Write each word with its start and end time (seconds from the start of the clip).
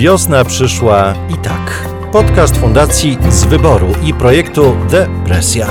Wiosna 0.00 0.44
przyszła 0.44 1.14
i 1.28 1.34
tak. 1.34 1.88
Podcast 2.12 2.56
Fundacji 2.56 3.18
z 3.28 3.44
Wyboru 3.44 3.86
i 4.02 4.14
projektu 4.14 4.76
Depresja. 4.90 5.66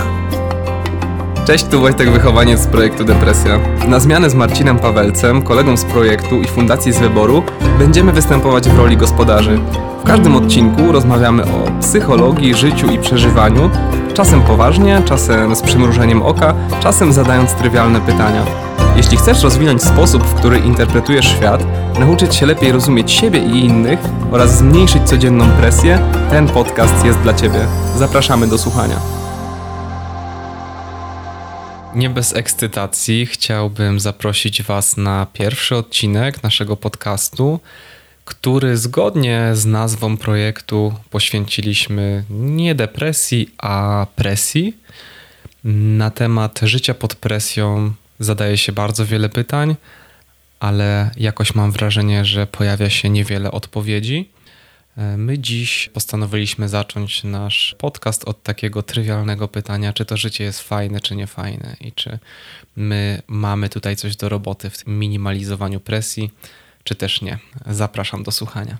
Cześć, 1.46 1.66
tu 1.66 1.82
Wojtek 1.82 2.12
Wychowaniec 2.12 2.60
z 2.60 2.68
projektu 2.68 3.04
Depresja. 3.04 3.60
Na 3.88 4.00
zmianę 4.00 4.30
z 4.30 4.36
Marcinem 4.36 4.80
Pawelcem, 4.80 5.42
kolegą 5.42 5.78
z 5.78 5.86
projektu 5.86 6.42
i 6.42 6.48
Fundacji 6.48 6.94
z 6.94 7.00
Wyboru, 7.00 7.44
będziemy 7.80 8.12
występować 8.12 8.70
w 8.70 8.78
roli 8.78 8.98
gospodarzy. 8.98 9.60
W 10.04 10.08
każdym 10.08 10.36
odcinku 10.36 10.92
rozmawiamy 10.92 11.44
o 11.44 11.82
psychologii, 11.82 12.56
życiu 12.56 12.92
i 12.92 13.00
przeżywaniu, 13.00 13.70
czasem 14.14 14.42
poważnie, 14.42 15.02
czasem 15.06 15.56
z 15.56 15.62
przymrużeniem 15.62 16.22
oka, 16.22 16.54
czasem 16.80 17.14
zadając 17.14 17.54
trywialne 17.54 18.02
pytania. 18.02 18.69
Jeśli 19.00 19.18
chcesz 19.18 19.44
rozwinąć 19.44 19.84
sposób, 19.84 20.24
w 20.24 20.34
który 20.34 20.58
interpretujesz 20.58 21.28
świat, 21.28 21.64
nauczyć 22.00 22.36
się 22.36 22.46
lepiej 22.46 22.72
rozumieć 22.72 23.12
siebie 23.12 23.40
i 23.40 23.66
innych 23.66 24.00
oraz 24.32 24.58
zmniejszyć 24.58 25.04
codzienną 25.04 25.52
presję, 25.52 26.12
ten 26.30 26.48
podcast 26.48 27.06
jest 27.06 27.20
dla 27.20 27.34
Ciebie. 27.34 27.68
Zapraszamy 27.98 28.48
do 28.48 28.58
słuchania. 28.58 29.00
Nie 31.96 32.10
bez 32.10 32.36
ekscytacji 32.36 33.26
chciałbym 33.26 34.00
zaprosić 34.00 34.64
Was 34.64 34.98
na 34.98 35.28
pierwszy 35.34 35.76
odcinek 35.76 36.44
naszego 36.44 36.76
podcastu, 36.78 37.60
który 38.26 38.78
zgodnie 38.78 39.50
z 39.54 39.66
nazwą 39.66 40.18
projektu 40.18 40.94
poświęciliśmy 41.10 42.24
nie 42.30 42.76
depresji, 42.76 43.50
a 43.58 44.08
presji. 44.16 44.78
Na 45.64 46.12
temat 46.12 46.60
życia 46.64 46.94
pod 46.94 47.16
presją 47.16 47.94
zadaje 48.20 48.58
się 48.58 48.72
bardzo 48.72 49.06
wiele 49.06 49.30
pytań, 49.30 49.76
ale 50.60 51.12
jakoś 51.18 51.56
mam 51.56 51.72
wrażenie, 51.72 52.26
że 52.26 52.48
pojawia 52.48 52.90
się 52.90 53.10
niewiele 53.10 53.52
odpowiedzi. 53.52 54.30
My 55.18 55.40
dziś 55.40 55.90
postanowiliśmy 55.94 56.70
zacząć 56.70 57.24
nasz 57.24 57.76
podcast 57.78 58.26
od 58.26 58.44
takiego 58.44 58.84
trywialnego 58.84 59.48
pytania, 59.48 59.94
czy 59.94 60.06
to 60.06 60.18
życie 60.18 60.44
jest 60.44 60.62
fajne, 60.62 61.00
czy 61.00 61.16
nie 61.16 61.28
fajne 61.28 61.76
i 61.82 61.92
czy 61.92 62.20
my 62.76 63.22
mamy 63.28 63.70
tutaj 63.70 63.96
coś 63.96 64.16
do 64.16 64.30
roboty 64.30 64.70
w 64.70 64.88
minimalizowaniu 64.88 65.80
presji, 65.80 66.32
czy 66.84 66.96
też 66.96 67.22
nie. 67.22 67.38
Zapraszam 67.68 68.24
do 68.24 68.32
słuchania. 68.32 68.78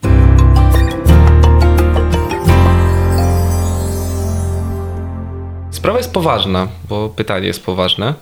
Sprawa 5.70 5.98
jest 5.98 6.12
poważna, 6.12 6.68
bo 6.88 7.08
pytanie 7.08 7.46
jest 7.46 7.64
poważne. 7.64 8.14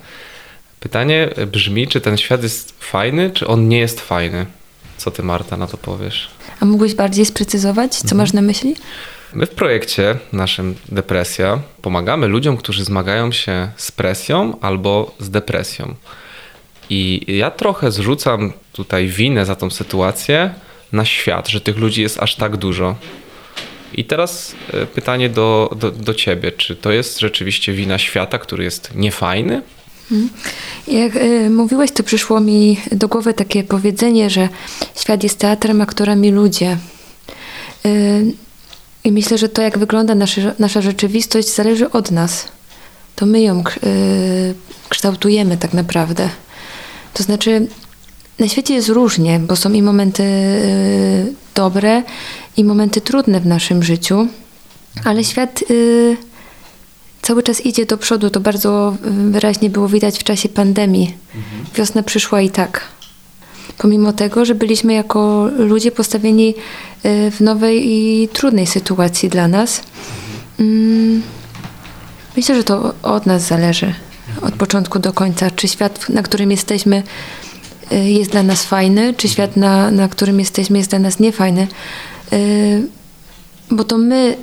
Pytanie 0.81 1.31
brzmi, 1.53 1.89
czy 1.89 2.01
ten 2.01 2.17
świat 2.17 2.43
jest 2.43 2.75
fajny, 2.81 3.31
czy 3.31 3.47
on 3.47 3.69
nie 3.69 3.79
jest 3.79 4.01
fajny? 4.01 4.47
Co 4.97 5.11
ty, 5.11 5.23
Marta, 5.23 5.57
na 5.57 5.67
to 5.67 5.77
powiesz? 5.77 6.31
A 6.61 6.65
mógłbyś 6.65 6.95
bardziej 6.95 7.27
sprecyzować, 7.27 7.95
co 7.95 8.03
mhm. 8.03 8.19
masz 8.19 8.33
na 8.33 8.43
myśli? 8.43 8.75
My 9.33 9.47
w 9.47 9.51
projekcie 9.51 10.19
naszym 10.33 10.75
Depresja 10.89 11.61
pomagamy 11.83 12.29
ludziom, 12.29 12.56
którzy 12.56 12.84
zmagają 12.84 13.33
się 13.33 13.71
z 13.77 13.93
presją 13.93 14.61
albo 14.61 15.15
z 15.19 15.31
depresją. 15.31 15.95
I 16.91 17.25
ja 17.39 17.51
trochę 17.51 17.93
zrzucam 17.93 18.53
tutaj 18.73 19.09
winę 19.09 19.45
za 19.45 19.55
tą 19.55 19.71
sytuację 19.71 20.55
na 20.93 21.05
świat, 21.05 21.49
że 21.49 21.61
tych 21.61 21.77
ludzi 21.77 22.03
jest 22.03 22.23
aż 22.23 22.37
tak 22.37 22.56
dużo. 22.56 22.97
I 23.95 24.05
teraz 24.05 24.55
e, 24.73 24.87
pytanie 24.87 25.29
do, 25.29 25.71
do, 25.77 25.91
do 25.91 26.15
ciebie: 26.15 26.53
czy 26.53 26.77
to 26.77 26.93
jest 26.93 27.21
rzeczywiście 27.21 27.73
wina 27.73 27.99
świata, 27.99 28.39
który 28.39 28.65
jest 28.65 28.95
niefajny. 28.95 29.62
Jak 30.89 31.17
y, 31.17 31.51
mówiłeś, 31.51 31.92
to 31.92 32.03
przyszło 32.03 32.41
mi 32.41 32.81
do 32.92 33.09
głowy 33.09 33.34
takie 33.34 33.64
powiedzenie, 33.64 34.31
że 34.31 34.48
świat 34.95 35.23
jest 35.23 35.39
teatrem, 35.39 35.81
aktorami 35.81 36.31
ludzie. 36.31 36.77
Y, 37.87 38.33
I 39.05 39.12
myślę, 39.12 39.39
że 39.39 39.48
to, 39.48 39.62
jak 39.62 39.78
wygląda 39.78 40.15
nasza, 40.15 40.41
nasza 40.59 40.83
rzeczywistość, 40.83 41.55
zależy 41.55 41.91
od 41.91 42.10
nas. 42.10 42.49
To 43.16 43.27
my 43.27 43.41
ją 43.41 43.60
y, 43.60 44.55
kształtujemy 44.88 45.56
tak 45.56 45.72
naprawdę. 45.72 46.28
To 47.15 47.22
znaczy, 47.22 47.66
na 48.38 48.49
świecie 48.49 48.75
jest 48.75 48.88
różnie, 48.88 49.38
bo 49.38 49.56
są 49.56 49.72
i 49.72 49.83
momenty 49.83 50.25
dobre, 51.54 52.03
i 52.56 52.65
momenty 52.65 53.00
trudne 53.00 53.41
w 53.41 53.47
naszym 53.47 53.83
życiu, 53.83 54.27
ale 55.04 55.25
świat 55.25 55.65
cały 57.28 57.43
czas 57.43 57.66
idzie 57.66 57.87
do 57.87 57.99
przodu. 57.99 58.31
To 58.31 58.41
bardzo 58.41 58.97
wyraźnie 59.31 59.71
było 59.71 59.89
widać 59.89 60.19
w 60.19 60.25
czasie 60.25 60.49
pandemii. 60.49 61.15
Mhm. 61.34 61.75
Wiosna 61.75 62.03
przyszła 62.03 62.41
i 62.41 62.50
tak. 62.50 62.81
Pomimo 63.78 64.12
tego, 64.12 64.44
że 64.44 64.55
byliśmy 64.55 64.94
jako 64.94 65.49
ludzie 65.59 65.91
postawieni 65.91 66.55
e, 67.03 67.31
w 67.31 67.41
nowej 67.41 67.91
i 67.91 68.28
trudnej 68.28 68.66
sytuacji 68.66 69.28
dla 69.28 69.49
nas. 69.49 69.83
Mhm. 70.59 71.22
Myślę, 72.37 72.55
że 72.55 72.65
to 72.65 72.94
od 73.03 73.27
nas 73.27 73.43
zależy. 73.43 73.95
Od 74.43 74.55
początku 74.55 74.99
do 74.99 75.12
końca. 75.12 75.50
Czy 75.50 75.69
świat, 75.69 76.09
na 76.09 76.22
którym 76.22 76.50
jesteśmy, 76.50 77.03
e, 77.91 78.10
jest 78.10 78.31
dla 78.31 78.43
nas 78.43 78.65
fajny, 78.65 79.15
czy 79.15 79.28
świat, 79.28 79.56
na, 79.56 79.91
na 79.91 80.09
którym 80.09 80.39
jesteśmy, 80.39 80.78
jest 80.78 80.91
dla 80.91 80.99
nas 80.99 81.19
niefajny. 81.19 81.66
E, 82.33 82.37
bo 83.71 83.84
to 83.84 83.99
my 83.99 84.37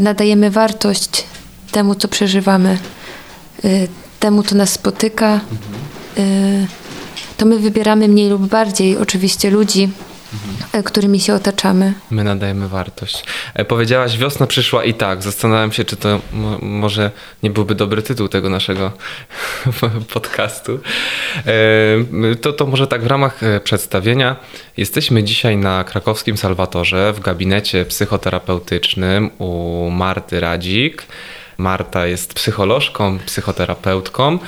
nadajemy 0.00 0.50
wartość 0.50 1.27
temu, 1.78 1.94
co 1.94 2.08
przeżywamy, 2.08 2.78
y, 3.64 3.88
temu, 4.20 4.42
co 4.42 4.54
nas 4.54 4.72
spotyka, 4.72 5.40
y, 6.18 6.66
to 7.36 7.46
my 7.46 7.58
wybieramy 7.58 8.08
mniej 8.08 8.30
lub 8.30 8.42
bardziej 8.48 8.96
oczywiście 8.96 9.50
ludzi, 9.50 9.88
mhm. 10.32 10.82
którymi 10.82 11.20
się 11.20 11.34
otaczamy. 11.34 11.94
My 12.10 12.24
nadajemy 12.24 12.68
wartość. 12.68 13.24
E, 13.54 13.64
powiedziałaś, 13.64 14.18
wiosna 14.18 14.46
przyszła 14.46 14.84
i 14.84 14.94
tak. 14.94 15.22
Zastanawiam 15.22 15.72
się, 15.72 15.84
czy 15.84 15.96
to 15.96 16.20
może 16.62 17.10
nie 17.42 17.50
byłby 17.50 17.74
dobry 17.74 18.02
tytuł 18.02 18.28
tego 18.28 18.50
naszego 18.50 18.92
podcastu. 20.14 20.78
E, 21.46 22.34
to, 22.34 22.52
to 22.52 22.66
może 22.66 22.86
tak 22.86 23.02
w 23.02 23.06
ramach 23.06 23.42
e, 23.42 23.60
przedstawienia. 23.60 24.36
Jesteśmy 24.76 25.24
dzisiaj 25.24 25.56
na 25.56 25.84
krakowskim 25.84 26.36
Salwatorze 26.36 27.12
w 27.12 27.20
gabinecie 27.20 27.84
psychoterapeutycznym 27.84 29.30
u 29.38 29.90
Marty 29.90 30.40
Radzik. 30.40 31.06
Marta 31.58 32.06
jest 32.06 32.34
psycholożką, 32.34 33.18
psychoterapeutką. 33.26 34.38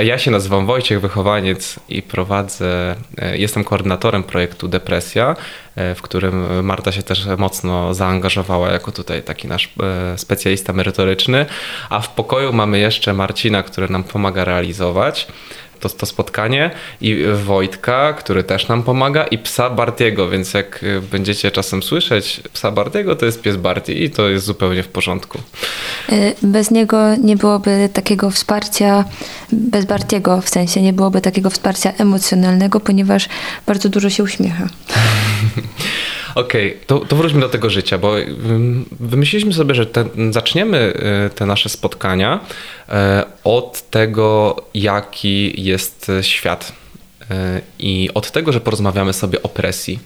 Ja, 0.00 0.18
się 0.18 0.30
nazywam 0.30 0.66
Wojciech 0.66 1.00
Wychowaniec 1.00 1.80
i 1.88 2.02
prowadzę, 2.02 2.96
e, 3.18 3.38
jestem 3.38 3.64
koordynatorem 3.64 4.22
projektu 4.22 4.68
Depresja, 4.68 5.36
e, 5.76 5.94
w 5.94 6.02
którym 6.02 6.64
Marta 6.64 6.92
się 6.92 7.02
też 7.02 7.26
mocno 7.38 7.94
zaangażowała 7.94 8.70
jako 8.70 8.92
tutaj 8.92 9.22
taki 9.22 9.48
nasz 9.48 9.74
e, 9.82 10.18
specjalista 10.18 10.72
merytoryczny. 10.72 11.46
A 11.90 12.00
w 12.00 12.08
pokoju 12.10 12.52
mamy 12.52 12.78
jeszcze 12.78 13.14
Marcina, 13.14 13.62
który 13.62 13.88
nam 13.88 14.04
pomaga 14.04 14.44
realizować 14.44 15.26
to, 15.80 15.88
to 15.88 16.06
spotkanie 16.06 16.70
i 17.00 17.24
Wojtka, 17.44 18.12
który 18.12 18.42
też 18.42 18.68
nam 18.68 18.82
pomaga 18.82 19.24
i 19.24 19.38
psa 19.38 19.70
Bartiego, 19.70 20.30
więc 20.30 20.54
jak 20.54 20.82
y, 20.82 21.00
będziecie 21.00 21.50
czasem 21.50 21.82
słyszeć 21.82 22.40
psa 22.52 22.70
Bartiego, 22.70 23.16
to 23.16 23.26
jest 23.26 23.42
pies 23.42 23.56
Barti 23.56 24.04
i 24.04 24.10
to 24.10 24.28
jest 24.28 24.46
zupełnie 24.46 24.82
w 24.82 24.88
porządku. 24.88 25.38
Y, 26.12 26.34
bez 26.42 26.70
niego 26.70 27.16
nie 27.16 27.36
byłoby 27.36 27.88
takiego 27.92 28.30
wsparcia, 28.30 29.04
bez 29.52 29.84
Bartiego 29.84 30.40
w 30.40 30.48
sensie 30.48 30.82
nie 30.82 30.92
byłoby 30.92 31.20
takiego 31.20 31.50
wsparcia 31.50 31.92
emocjonalnego, 31.98 32.80
ponieważ 32.80 33.28
bardzo 33.66 33.88
dużo 33.88 34.10
się 34.10 34.22
uśmiecha. 34.22 34.68
Okej, 36.34 36.70
okay, 36.70 36.86
to, 36.86 36.98
to 36.98 37.16
wróćmy 37.16 37.40
do 37.40 37.48
tego 37.48 37.70
życia, 37.70 37.98
bo 37.98 38.14
wymyśliliśmy 39.00 39.52
sobie, 39.52 39.74
że 39.74 39.86
te, 39.86 40.04
zaczniemy 40.30 40.92
y, 41.26 41.30
te 41.30 41.46
nasze 41.46 41.68
spotkania 41.68 42.40
e, 42.88 43.24
od 43.44 43.90
tego, 43.90 44.56
jaki 44.74 45.64
jest 45.64 46.10
świat 46.22 46.72
e, 47.30 47.60
i 47.78 48.10
od 48.14 48.30
tego, 48.30 48.52
że 48.52 48.60
porozmawiamy 48.60 49.12
sobie 49.12 49.42
o 49.42 49.48
presji. 49.48 49.98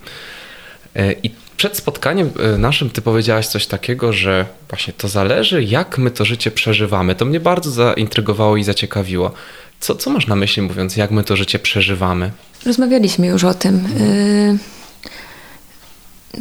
I 1.22 1.30
przed 1.56 1.76
spotkaniem 1.76 2.30
naszym 2.58 2.90
ty 2.90 3.02
powiedziałaś 3.02 3.46
coś 3.46 3.66
takiego, 3.66 4.12
że 4.12 4.46
właśnie 4.68 4.92
to 4.92 5.08
zależy, 5.08 5.64
jak 5.64 5.98
my 5.98 6.10
to 6.10 6.24
życie 6.24 6.50
przeżywamy. 6.50 7.14
To 7.14 7.24
mnie 7.24 7.40
bardzo 7.40 7.70
zaintrygowało 7.70 8.56
i 8.56 8.64
zaciekawiło. 8.64 9.32
Co, 9.80 9.94
co 9.94 10.10
masz 10.10 10.26
na 10.26 10.36
myśli 10.36 10.62
mówiąc, 10.62 10.96
jak 10.96 11.10
my 11.10 11.24
to 11.24 11.36
życie 11.36 11.58
przeżywamy? 11.58 12.30
Rozmawialiśmy 12.66 13.26
już 13.26 13.44
o 13.44 13.54
tym. 13.54 13.86
Y 14.00 14.81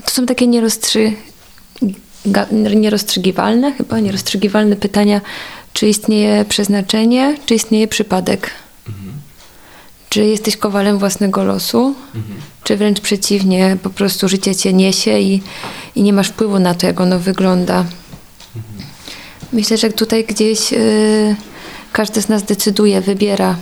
to 0.05 0.11
są 0.11 0.25
takie 0.25 0.47
nierozstrzy... 0.47 1.13
nierozstrzygiwalne, 2.75 3.71
chyba 3.71 3.99
nierozstrzygiwalne 3.99 4.75
pytania, 4.75 5.21
czy 5.73 5.87
istnieje 5.89 6.45
przeznaczenie, 6.45 7.37
czy 7.45 7.55
istnieje 7.55 7.87
przypadek. 7.87 8.51
Mhm. 8.87 9.13
Czy 10.09 10.25
jesteś 10.25 10.57
kowalem 10.57 10.97
własnego 10.97 11.43
losu, 11.43 11.95
mhm. 12.15 12.35
czy 12.63 12.77
wręcz 12.77 12.99
przeciwnie, 12.99 13.77
po 13.83 13.89
prostu 13.89 14.29
życie 14.29 14.55
cię 14.55 14.73
niesie 14.73 15.19
i, 15.19 15.41
i 15.95 16.01
nie 16.03 16.13
masz 16.13 16.27
wpływu 16.27 16.59
na 16.59 16.75
to, 16.75 16.87
jak 16.87 17.01
ono 17.01 17.19
wygląda. 17.19 17.85
Mhm. 18.55 18.89
Myślę, 19.53 19.77
że 19.77 19.89
tutaj 19.89 20.25
gdzieś 20.25 20.73
y, 20.73 21.35
każdy 21.91 22.21
z 22.21 22.29
nas 22.29 22.43
decyduje, 22.43 23.01
wybiera. 23.01 23.55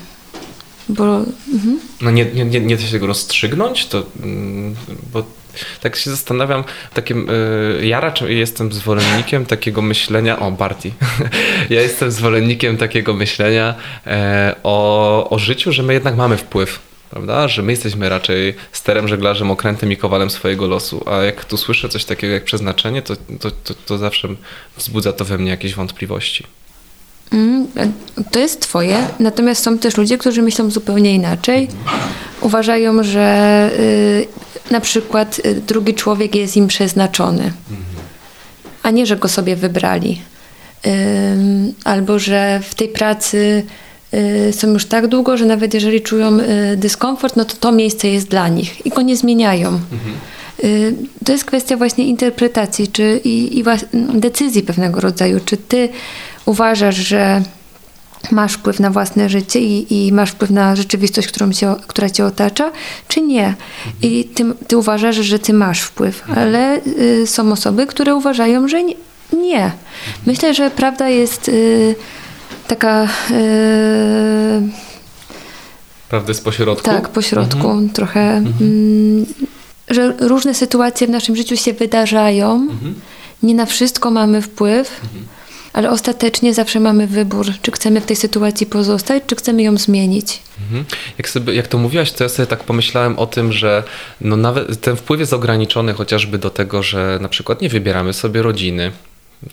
Bo, 0.89 1.17
mhm. 1.53 1.79
No 2.01 2.11
nie, 2.11 2.25
nie, 2.25 2.45
nie, 2.45 2.59
nie 2.59 2.75
da 2.77 2.83
się 2.83 2.91
tego 2.91 3.07
rozstrzygnąć, 3.07 3.85
to, 3.85 4.03
mm, 4.23 4.75
bo 5.13 5.23
Tak 5.81 5.95
się 5.95 6.09
zastanawiam, 6.09 6.63
takim, 6.93 7.29
y, 7.29 7.85
ja 7.85 7.99
raczej 7.99 8.39
jestem 8.39 8.71
zwolennikiem 8.73 9.45
takiego 9.45 9.81
myślenia, 9.81 10.39
o 10.39 10.51
Barty, 10.51 10.91
ja 11.69 11.81
jestem 11.81 12.11
zwolennikiem 12.11 12.77
takiego 12.77 13.13
myślenia 13.13 13.75
e, 14.07 14.55
o, 14.63 15.29
o 15.29 15.39
życiu, 15.39 15.71
że 15.71 15.83
my 15.83 15.93
jednak 15.93 16.15
mamy 16.15 16.37
wpływ 16.37 16.89
prawda? 17.09 17.47
Że 17.47 17.61
my 17.61 17.71
jesteśmy 17.71 18.09
raczej 18.09 18.55
sterem, 18.71 19.07
żeglarzem, 19.07 19.51
okrętem 19.51 19.91
i 19.91 19.97
kowalem 19.97 20.29
swojego 20.29 20.67
losu. 20.67 21.03
A 21.05 21.15
jak 21.23 21.45
tu 21.45 21.57
słyszę 21.57 21.89
coś 21.89 22.05
takiego 22.05 22.33
jak 22.33 22.43
przeznaczenie, 22.43 23.01
to, 23.01 23.15
to, 23.15 23.51
to, 23.51 23.73
to 23.85 23.97
zawsze 23.97 24.27
wzbudza 24.77 25.13
to 25.13 25.25
we 25.25 25.37
mnie 25.37 25.51
jakieś 25.51 25.75
wątpliwości. 25.75 26.43
Mm, 27.31 27.67
to 28.31 28.39
jest 28.39 28.61
twoje, 28.61 29.07
natomiast 29.19 29.63
są 29.63 29.77
też 29.77 29.97
ludzie, 29.97 30.17
którzy 30.17 30.41
myślą 30.41 30.71
zupełnie 30.71 31.15
inaczej. 31.15 31.67
Uważają, 32.41 33.03
że 33.03 33.69
y, 33.79 34.27
na 34.71 34.79
przykład 34.79 35.41
y, 35.45 35.55
drugi 35.67 35.93
człowiek 35.93 36.35
jest 36.35 36.57
im 36.57 36.67
przeznaczony, 36.67 37.51
a 38.83 38.91
nie, 38.91 39.05
że 39.05 39.17
go 39.17 39.27
sobie 39.27 39.55
wybrali. 39.55 40.21
Albo 41.83 42.19
że 42.19 42.59
w 42.69 42.75
tej 42.75 42.87
pracy 42.87 43.63
y, 44.13 44.53
są 44.53 44.67
już 44.73 44.85
tak 44.85 45.07
długo, 45.07 45.37
że 45.37 45.45
nawet 45.45 45.73
jeżeli 45.73 46.01
czują 46.01 46.39
y, 46.39 46.77
dyskomfort, 46.77 47.35
no 47.35 47.45
to 47.45 47.55
to 47.59 47.71
miejsce 47.71 48.07
jest 48.07 48.27
dla 48.27 48.47
nich 48.47 48.85
i 48.85 48.89
go 48.89 49.01
nie 49.01 49.17
zmieniają. 49.17 49.79
Y, 50.63 50.93
To 51.25 51.31
jest 51.31 51.45
kwestia 51.45 51.77
właśnie 51.77 52.05
interpretacji 52.07 52.87
czy, 52.87 53.21
i, 53.23 53.59
i 53.59 53.63
decyzji 54.13 54.61
pewnego 54.61 54.99
rodzaju. 55.01 55.39
Czy 55.45 55.57
ty 55.57 55.89
uważasz, 56.45 56.95
że 56.95 57.41
masz 58.31 58.53
wpływ 58.53 58.79
na 58.79 58.89
własne 58.89 59.29
życie 59.29 59.59
i, 59.59 60.07
i 60.07 60.13
masz 60.13 60.31
wpływ 60.31 60.49
na 60.49 60.75
rzeczywistość, 60.75 61.27
którą 61.27 61.51
cię, 61.51 61.75
która 61.87 62.09
cię 62.09 62.25
otacza, 62.25 62.71
czy 63.07 63.21
nie? 63.21 63.55
I 64.01 64.25
ty, 64.25 64.45
ty 64.67 64.77
uważasz, 64.77 65.15
że 65.15 65.39
ty 65.39 65.53
masz 65.53 65.81
wpływ, 65.81 66.23
ale 66.35 66.81
y, 66.87 67.27
są 67.27 67.51
osoby, 67.51 67.87
które 67.87 68.15
uważają, 68.15 68.67
że 68.67 68.83
nie. 68.83 68.95
nie. 69.33 69.71
Myślę, 70.25 70.53
że 70.53 70.71
prawda 70.71 71.09
jest 71.09 71.49
y, 71.49 71.95
taka. 72.67 73.03
Y, 73.31 74.61
Prawda 76.09 76.31
jest 76.31 76.43
pośrodku? 76.43 76.85
tak, 76.85 77.09
po 77.09 77.21
środku 77.21 77.89
trochę. 77.93 78.21
Mm, 78.21 79.25
że 79.87 80.13
różne 80.19 80.53
sytuacje 80.53 81.07
w 81.07 81.09
naszym 81.09 81.35
życiu 81.35 81.57
się 81.57 81.73
wydarzają. 81.73 82.67
Nie 83.43 83.55
na 83.55 83.65
wszystko 83.65 84.11
mamy 84.11 84.41
wpływ, 84.41 85.01
ale 85.73 85.89
ostatecznie 85.89 86.53
zawsze 86.53 86.79
mamy 86.79 87.07
wybór, 87.07 87.47
czy 87.61 87.71
chcemy 87.71 88.01
w 88.01 88.05
tej 88.05 88.15
sytuacji 88.15 88.65
pozostać, 88.67 89.23
czy 89.27 89.35
chcemy 89.35 89.63
ją 89.63 89.77
zmienić. 89.77 90.39
Mhm. 90.61 90.85
Jak, 91.17 91.29
sobie, 91.29 91.53
jak 91.53 91.67
to 91.67 91.77
mówiłaś, 91.77 92.11
to 92.11 92.23
ja 92.23 92.29
sobie 92.29 92.47
tak 92.47 92.63
pomyślałem 92.63 93.19
o 93.19 93.27
tym, 93.27 93.53
że 93.53 93.83
no 94.21 94.35
nawet 94.35 94.81
ten 94.81 94.95
wpływ 94.95 95.19
jest 95.19 95.33
ograniczony 95.33 95.93
chociażby 95.93 96.37
do 96.37 96.49
tego, 96.49 96.83
że 96.83 97.19
na 97.21 97.29
przykład 97.29 97.61
nie 97.61 97.69
wybieramy 97.69 98.13
sobie 98.13 98.41
rodziny. 98.41 98.91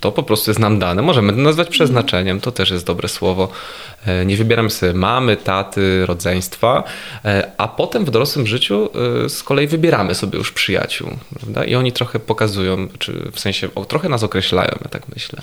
To 0.00 0.12
po 0.12 0.22
prostu 0.22 0.50
jest 0.50 0.60
nam 0.60 0.78
dane. 0.78 1.02
Możemy 1.02 1.32
to 1.32 1.38
nazwać 1.38 1.68
przeznaczeniem, 1.68 2.40
to 2.40 2.52
też 2.52 2.70
jest 2.70 2.86
dobre 2.86 3.08
słowo. 3.08 3.48
E, 4.06 4.26
Nie 4.26 4.36
wybieramy 4.36 4.70
sobie 4.70 4.92
mamy, 4.92 5.36
taty, 5.36 6.06
rodzeństwa, 6.06 6.84
e, 7.24 7.50
a 7.58 7.68
potem 7.68 8.04
w 8.04 8.10
dorosłym 8.10 8.46
życiu 8.46 8.88
e, 9.24 9.28
z 9.28 9.42
kolei 9.42 9.66
wybieramy 9.66 10.14
sobie 10.14 10.38
już 10.38 10.52
przyjaciół. 10.52 11.10
Prawda? 11.40 11.64
I 11.64 11.74
oni 11.74 11.92
trochę 11.92 12.18
pokazują, 12.18 12.88
czy 12.98 13.30
w 13.32 13.40
sensie 13.40 13.68
o, 13.74 13.84
trochę 13.84 14.08
nas 14.08 14.22
określają, 14.22 14.78
ja 14.84 14.88
tak 14.90 15.02
myślę. 15.14 15.42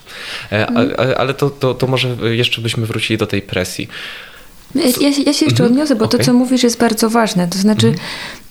A- 0.51 1.01
a- 1.01 1.15
Ale 1.17 1.33
to, 1.33 1.49
to, 1.49 1.73
to 1.73 1.87
może 1.87 2.09
jeszcze 2.31 2.61
byśmy 2.61 2.85
wrócili 2.85 3.17
do 3.17 3.27
tej 3.27 3.41
presji. 3.41 3.87
Ja, 4.75 4.81
ja, 5.01 5.09
ja 5.25 5.33
się 5.33 5.45
jeszcze 5.45 5.65
odniosę, 5.65 5.95
bo 5.95 6.05
Okej. 6.05 6.19
to, 6.19 6.25
co 6.25 6.33
mówisz, 6.33 6.63
jest 6.63 6.79
bardzo 6.79 7.09
ważne. 7.09 7.47
To 7.47 7.57
znaczy, 7.57 7.93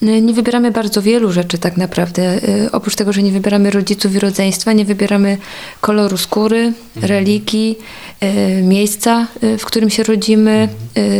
y, 0.02 0.20
nie 0.20 0.34
wybieramy 0.34 0.70
bardzo 0.70 1.02
wielu 1.02 1.32
rzeczy 1.32 1.58
tak 1.58 1.76
naprawdę. 1.76 2.48
Y, 2.64 2.70
Oprócz 2.72 2.94
tego, 2.96 3.12
że 3.12 3.22
nie 3.22 3.32
wybieramy 3.32 3.70
rodziców 3.70 4.14
i 4.14 4.18
rodzeństwa, 4.18 4.72
nie 4.72 4.84
wybieramy 4.84 5.38
koloru 5.80 6.16
skóry, 6.16 6.72
religii, 6.96 7.78
y, 8.22 8.62
miejsca, 8.62 9.26
w 9.58 9.64
którym 9.64 9.90
się 9.90 10.02
rodzimy, 10.02 10.68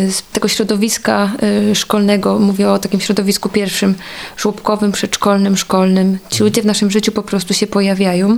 z 0.09 0.23
tego 0.33 0.49
środowiska 0.49 1.33
szkolnego. 1.75 2.39
Mówię 2.39 2.71
o 2.71 2.79
takim 2.79 3.01
środowisku 3.01 3.49
pierwszym, 3.49 3.95
żłobkowym, 4.37 4.93
przedszkolnym, 4.93 5.57
szkolnym. 5.57 6.19
Ci 6.31 6.43
ludzie 6.43 6.63
w 6.63 6.67
naszym 6.67 6.91
życiu 6.91 7.13
po 7.13 7.23
prostu 7.23 7.55
się 7.55 7.67
pojawiają 7.67 8.37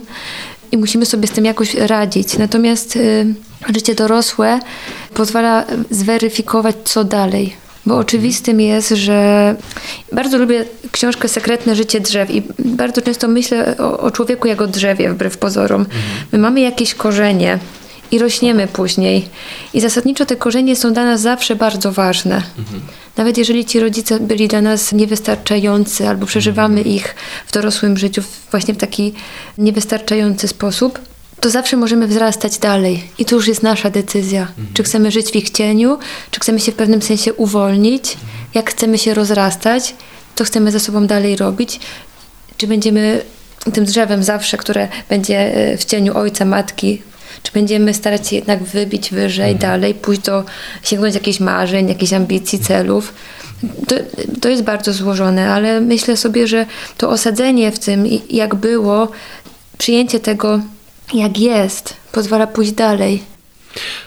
i 0.73 0.77
musimy 0.77 1.07
sobie 1.07 1.29
z 1.29 1.31
tym 1.31 1.45
jakoś 1.45 1.75
radzić. 1.75 2.39
Natomiast 2.39 2.99
życie 3.75 3.95
dorosłe 3.95 4.61
pozwala 5.15 5.65
zweryfikować, 5.91 6.77
co 6.85 7.05
dalej. 7.05 7.57
Bo 7.87 7.97
oczywistym 7.97 8.61
jest, 8.61 8.89
że 8.89 9.55
bardzo 10.13 10.39
lubię 10.39 10.65
książkę 10.93 11.29
Sekretne 11.29 11.77
życie 11.77 12.01
drzew 12.01 12.31
i 12.31 12.43
bardzo 12.59 13.03
często 13.03 13.29
myślę 13.29 13.77
o, 13.79 13.99
o 13.99 14.11
człowieku 14.11 14.49
jak 14.49 14.61
o 14.63 14.67
drzewie, 14.67 15.11
wbrew 15.11 15.39
pozorom. 15.39 15.87
My 16.33 16.39
mamy 16.39 16.61
jakieś 16.61 16.95
korzenie 16.95 17.59
i 18.11 18.19
rośniemy 18.19 18.67
później. 18.67 19.29
I 19.75 19.81
zasadniczo 19.81 20.27
te 20.27 20.37
korzenie 20.37 20.77
są 20.77 20.93
dla 20.93 21.05
nas 21.05 21.21
zawsze 21.21 21.57
bardzo 21.57 21.93
ważne. 21.93 22.43
Nawet 23.17 23.39
jeżeli 23.39 23.65
ci 23.65 23.81
rodzice 23.81 24.21
byli 24.21 24.49
dla 24.49 24.61
nas 24.61 24.93
niewystarczający 24.93 26.09
albo 26.09 26.27
przeżywamy 26.27 26.83
ich 26.83 27.15
w 27.47 27.53
dorosłym 27.53 27.97
życiu 27.97 28.23
właśnie 28.51 28.75
w 28.75 28.77
taki 28.77 29.15
niewystarczający 29.59 30.49
sposób, 30.49 30.99
to 31.45 31.51
zawsze 31.51 31.77
możemy 31.77 32.07
wzrastać 32.07 32.59
dalej. 32.59 33.05
I 33.19 33.25
to 33.25 33.35
już 33.37 33.49
jest 33.49 33.63
nasza 33.63 33.91
decyzja. 33.91 34.49
Czy 34.75 34.83
chcemy 34.83 35.11
żyć 35.11 35.31
w 35.31 35.37
ich 35.37 35.51
cieniu, 35.51 35.99
czy 36.31 36.41
chcemy 36.41 36.61
się 36.61 36.73
w 36.73 36.75
pewnym 36.75 37.03
sensie 37.03 37.35
uwolnić, 37.35 38.17
jak 38.55 38.71
chcemy 38.71 38.99
się 38.99 39.15
rozrastać, 39.15 39.95
to 40.35 40.45
chcemy 40.45 40.73
ze 40.73 40.81
sobą 40.81 41.07
dalej 41.07 41.37
robić, 41.37 41.81
czy 42.57 42.67
będziemy 42.67 43.23
tym 43.73 43.85
drzewem 43.85 44.23
zawsze, 44.23 44.57
które 44.57 44.89
będzie 45.09 45.39
e, 45.39 45.77
w 45.77 45.85
cieniu 45.85 46.17
ojca, 46.17 46.45
matki, 46.45 47.03
czy 47.43 47.53
będziemy 47.53 47.95
starać 47.95 48.29
się 48.29 48.37
jednak 48.37 48.63
wybić 48.63 49.11
wyżej, 49.11 49.57
dalej, 49.57 49.95
pójść 49.95 50.23
do, 50.23 50.45
sięgnąć 50.83 51.15
jakichś 51.15 51.41
marzeń, 51.41 51.89
jakichś 51.89 52.13
ambicji, 52.13 52.59
celów. 52.59 53.15
To, 53.89 53.97
to 54.41 54.49
jest 54.49 54.63
bardzo 54.63 54.93
złożone, 54.93 55.51
ale 55.51 55.81
myślę 55.81 56.17
sobie, 56.17 56.47
że 56.47 56.67
to 56.97 57.11
osadzenie 57.11 57.73
w 57.73 57.79
tym, 57.79 58.05
jak 58.31 58.55
było, 58.55 59.09
przyjęcie 59.79 60.21
tego, 60.21 60.61
jak 61.15 61.39
jest, 61.39 61.97
pozwala 62.13 62.47
pójść 62.47 62.73
dalej. 62.73 63.23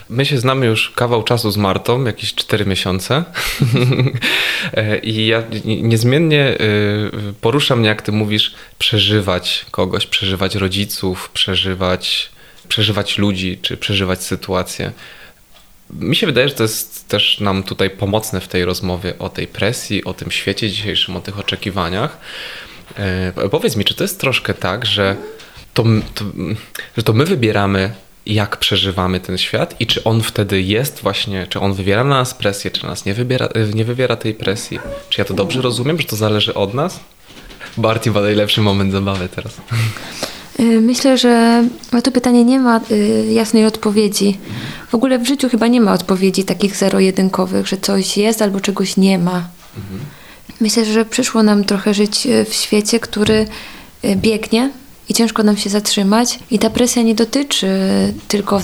My 0.08 0.26
się 0.26 0.38
znamy 0.38 0.66
już 0.66 0.90
kawał 0.90 1.22
czasu 1.22 1.50
z 1.50 1.56
Martą, 1.56 2.04
jakieś 2.04 2.34
4 2.34 2.66
miesiące. 2.66 3.24
E, 4.74 4.98
I 4.98 5.26
ja 5.26 5.42
ni- 5.64 5.82
niezmiennie 5.82 6.56
y, 6.60 7.34
porusza 7.40 7.76
mnie, 7.76 7.88
jak 7.88 8.02
ty 8.02 8.12
mówisz, 8.12 8.54
przeżywać 8.78 9.66
kogoś, 9.70 10.06
przeżywać 10.06 10.54
rodziców, 10.54 11.30
przeżywać, 11.34 12.30
przeżywać 12.68 13.18
ludzi, 13.18 13.58
czy 13.62 13.76
przeżywać 13.76 14.22
sytuacje. 14.22 14.92
Mi 15.90 16.16
się 16.16 16.26
wydaje, 16.26 16.48
że 16.48 16.54
to 16.54 16.62
jest 16.62 17.08
też 17.08 17.40
nam 17.40 17.62
tutaj 17.62 17.90
pomocne 17.90 18.40
w 18.40 18.48
tej 18.48 18.64
rozmowie 18.64 19.14
o 19.18 19.28
tej 19.28 19.46
presji, 19.46 20.04
o 20.04 20.14
tym 20.14 20.30
świecie 20.30 20.70
dzisiejszym, 20.70 21.16
o 21.16 21.20
tych 21.20 21.38
oczekiwaniach. 21.38 22.18
E, 22.96 23.48
Powiedz 23.50 23.76
mi, 23.76 23.84
czy 23.84 23.94
to 23.94 24.04
jest 24.04 24.20
troszkę 24.20 24.54
tak, 24.54 24.86
że 24.86 25.16
to, 25.74 25.84
to, 26.14 26.24
że 26.96 27.02
to 27.02 27.12
my 27.12 27.24
wybieramy, 27.24 27.92
jak 28.28 28.56
przeżywamy 28.56 29.20
ten 29.20 29.38
świat 29.38 29.74
i 29.80 29.86
czy 29.86 30.04
on 30.04 30.22
wtedy 30.22 30.62
jest 30.62 31.00
właśnie, 31.02 31.46
czy 31.46 31.60
on 31.60 31.72
wywiera 31.72 32.04
na 32.04 32.14
nas 32.14 32.34
presję, 32.34 32.70
czy 32.70 32.82
na 32.82 32.88
nas 32.88 33.04
nie, 33.04 33.14
wybiera, 33.14 33.46
e, 33.46 33.66
nie 33.74 33.84
wywiera 33.84 34.16
tej 34.16 34.34
presji? 34.34 34.78
Czy 35.08 35.20
ja 35.20 35.24
to 35.24 35.34
dobrze 35.34 35.62
rozumiem, 35.62 35.98
że 35.98 36.04
to 36.04 36.16
zależy 36.16 36.54
od 36.54 36.74
nas? 36.74 37.00
Barty 37.76 38.10
ma 38.10 38.20
najlepszy 38.20 38.60
moment 38.60 38.92
zabawy 38.92 39.28
teraz. 39.28 39.56
Y, 40.60 40.80
Myślę, 40.80 41.18
że 41.18 41.64
na 41.92 42.02
to 42.02 42.12
pytanie 42.12 42.44
nie 42.44 42.60
ma 42.60 42.80
y, 42.90 43.26
jasnej 43.32 43.66
odpowiedzi. 43.66 44.38
W 44.88 44.94
ogóle 44.94 45.18
w 45.18 45.26
życiu 45.26 45.48
chyba 45.48 45.66
nie 45.66 45.80
ma 45.80 45.92
odpowiedzi 45.92 46.44
takich 46.44 46.76
zero-jedynkowych, 46.76 47.66
że 47.66 47.76
coś 47.76 48.16
jest 48.16 48.42
albo 48.42 48.60
czegoś 48.60 48.96
nie 48.96 49.18
ma. 49.18 49.48
Myślę, 50.60 50.84
że 50.84 51.04
przyszło 51.04 51.42
nam 51.42 51.64
trochę 51.64 51.94
żyć 51.94 52.28
w 52.50 52.54
świecie, 52.54 53.00
który 53.00 53.46
biegnie 54.16 54.70
i 55.08 55.14
ciężko 55.14 55.42
nam 55.42 55.56
się 55.56 55.70
zatrzymać. 55.70 56.38
I 56.50 56.58
ta 56.58 56.70
presja 56.70 57.02
nie 57.02 57.14
dotyczy 57.14 57.68
tylko 58.28 58.60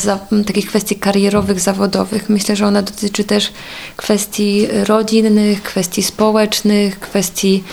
takich 0.47 0.67
kwestii 0.67 0.97
karierowych, 0.97 1.61
zawodowych. 1.61 2.29
Myślę, 2.29 2.57
że 2.57 2.67
ona 2.67 2.83
dotyczy 2.83 3.25
też 3.25 3.53
kwestii 3.97 4.67
rodzinnych, 4.85 5.63
kwestii 5.63 6.03
społecznych, 6.03 7.01
kwestii 7.01 7.65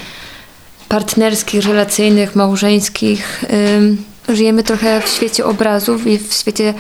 partnerskich, 0.90 1.66
relacyjnych, 1.66 2.36
małżeńskich. 2.36 3.44
Żyjemy 4.30 4.64
trochę 4.64 5.02
w 5.02 5.10
świecie 5.10 5.46
obrazów 5.46 6.08
i 6.08 6.18
w 6.18 6.34
świecie 6.34 6.74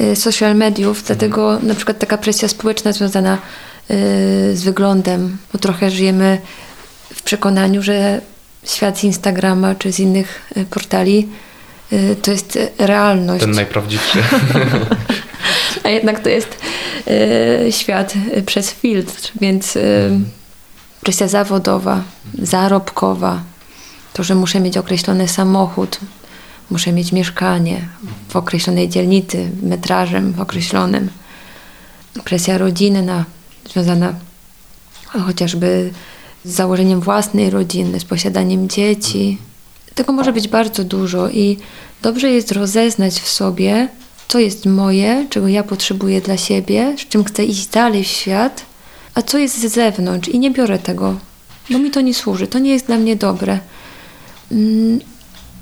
y, 0.00 0.16
social 0.16 0.56
mediów, 0.56 1.02
dlatego 1.06 1.58
na 1.62 1.74
przykład 1.74 1.98
taka 1.98 2.18
presja 2.18 2.48
społeczna 2.48 2.92
związana 2.92 3.34
y, 3.34 4.56
z 4.56 4.62
wyglądem, 4.62 5.36
bo 5.52 5.58
trochę 5.58 5.90
żyjemy 5.90 6.38
w 7.14 7.22
przekonaniu, 7.22 7.82
że 7.82 8.20
świat 8.66 8.98
z 8.98 9.04
Instagrama 9.04 9.74
czy 9.74 9.92
z 9.92 10.00
innych 10.00 10.52
y, 10.56 10.64
portali 10.64 11.28
y, 11.92 12.16
to 12.22 12.30
jest 12.30 12.56
y, 12.56 12.70
realność. 12.78 13.40
Ten 13.40 13.50
najprawdziwszy. 13.50 14.22
A 15.84 15.88
jednak 15.88 16.20
to 16.20 16.28
jest 16.28 16.58
świat 17.70 18.14
przez 18.46 18.70
filtr, 18.70 19.32
więc 19.40 19.76
y, 19.76 20.10
presja 21.00 21.28
zawodowa, 21.28 22.02
zarobkowa, 22.38 23.42
To, 24.12 24.22
że 24.22 24.34
muszę 24.34 24.60
mieć 24.60 24.76
określony 24.76 25.28
samochód, 25.28 26.00
muszę 26.70 26.92
mieć 26.92 27.12
mieszkanie 27.12 27.88
w 28.28 28.36
określonej 28.36 28.88
dzielnicy, 28.88 29.50
metrażem 29.62 30.34
określonym. 30.38 31.10
Presja 32.24 32.58
rodzinna 32.58 33.24
związana 33.72 34.14
chociażby 35.26 35.90
z 36.46 36.54
założeniem 36.54 37.00
własnej 37.00 37.50
rodziny, 37.50 38.00
z 38.00 38.04
posiadaniem 38.04 38.68
dzieci. 38.68 39.38
Tego 39.94 40.12
może 40.12 40.32
być 40.32 40.48
bardzo 40.48 40.84
dużo 40.84 41.28
i 41.28 41.58
dobrze 42.02 42.30
jest 42.30 42.52
rozeznać 42.52 43.14
w 43.14 43.28
sobie, 43.28 43.88
co 44.28 44.38
jest 44.38 44.66
moje, 44.66 45.26
czego 45.30 45.48
ja 45.48 45.62
potrzebuję 45.62 46.20
dla 46.20 46.36
siebie, 46.36 46.94
z 46.98 47.08
czym 47.08 47.24
chcę 47.24 47.44
iść 47.44 47.66
dalej 47.66 48.04
w 48.04 48.06
świat, 48.06 48.62
a 49.14 49.22
co 49.22 49.38
jest 49.38 49.60
z 49.60 49.72
zewnątrz 49.72 50.28
i 50.28 50.38
nie 50.38 50.50
biorę 50.50 50.78
tego, 50.78 51.16
bo 51.70 51.78
mi 51.78 51.90
to 51.90 52.00
nie 52.00 52.14
służy, 52.14 52.46
to 52.46 52.58
nie 52.58 52.70
jest 52.70 52.86
dla 52.86 52.98
mnie 52.98 53.16
dobre. 53.16 53.58
Mm, 54.52 55.00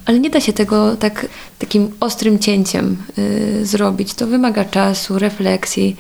ale 0.07 0.19
nie 0.19 0.31
da 0.31 0.41
się 0.41 0.53
tego 0.53 0.97
tak, 0.97 1.27
takim 1.59 1.91
ostrym 2.01 2.39
cięciem 2.39 2.97
y, 3.19 3.67
zrobić. 3.67 4.15
To 4.15 4.27
wymaga 4.27 4.65
czasu, 4.65 5.19
refleksji, 5.19 5.97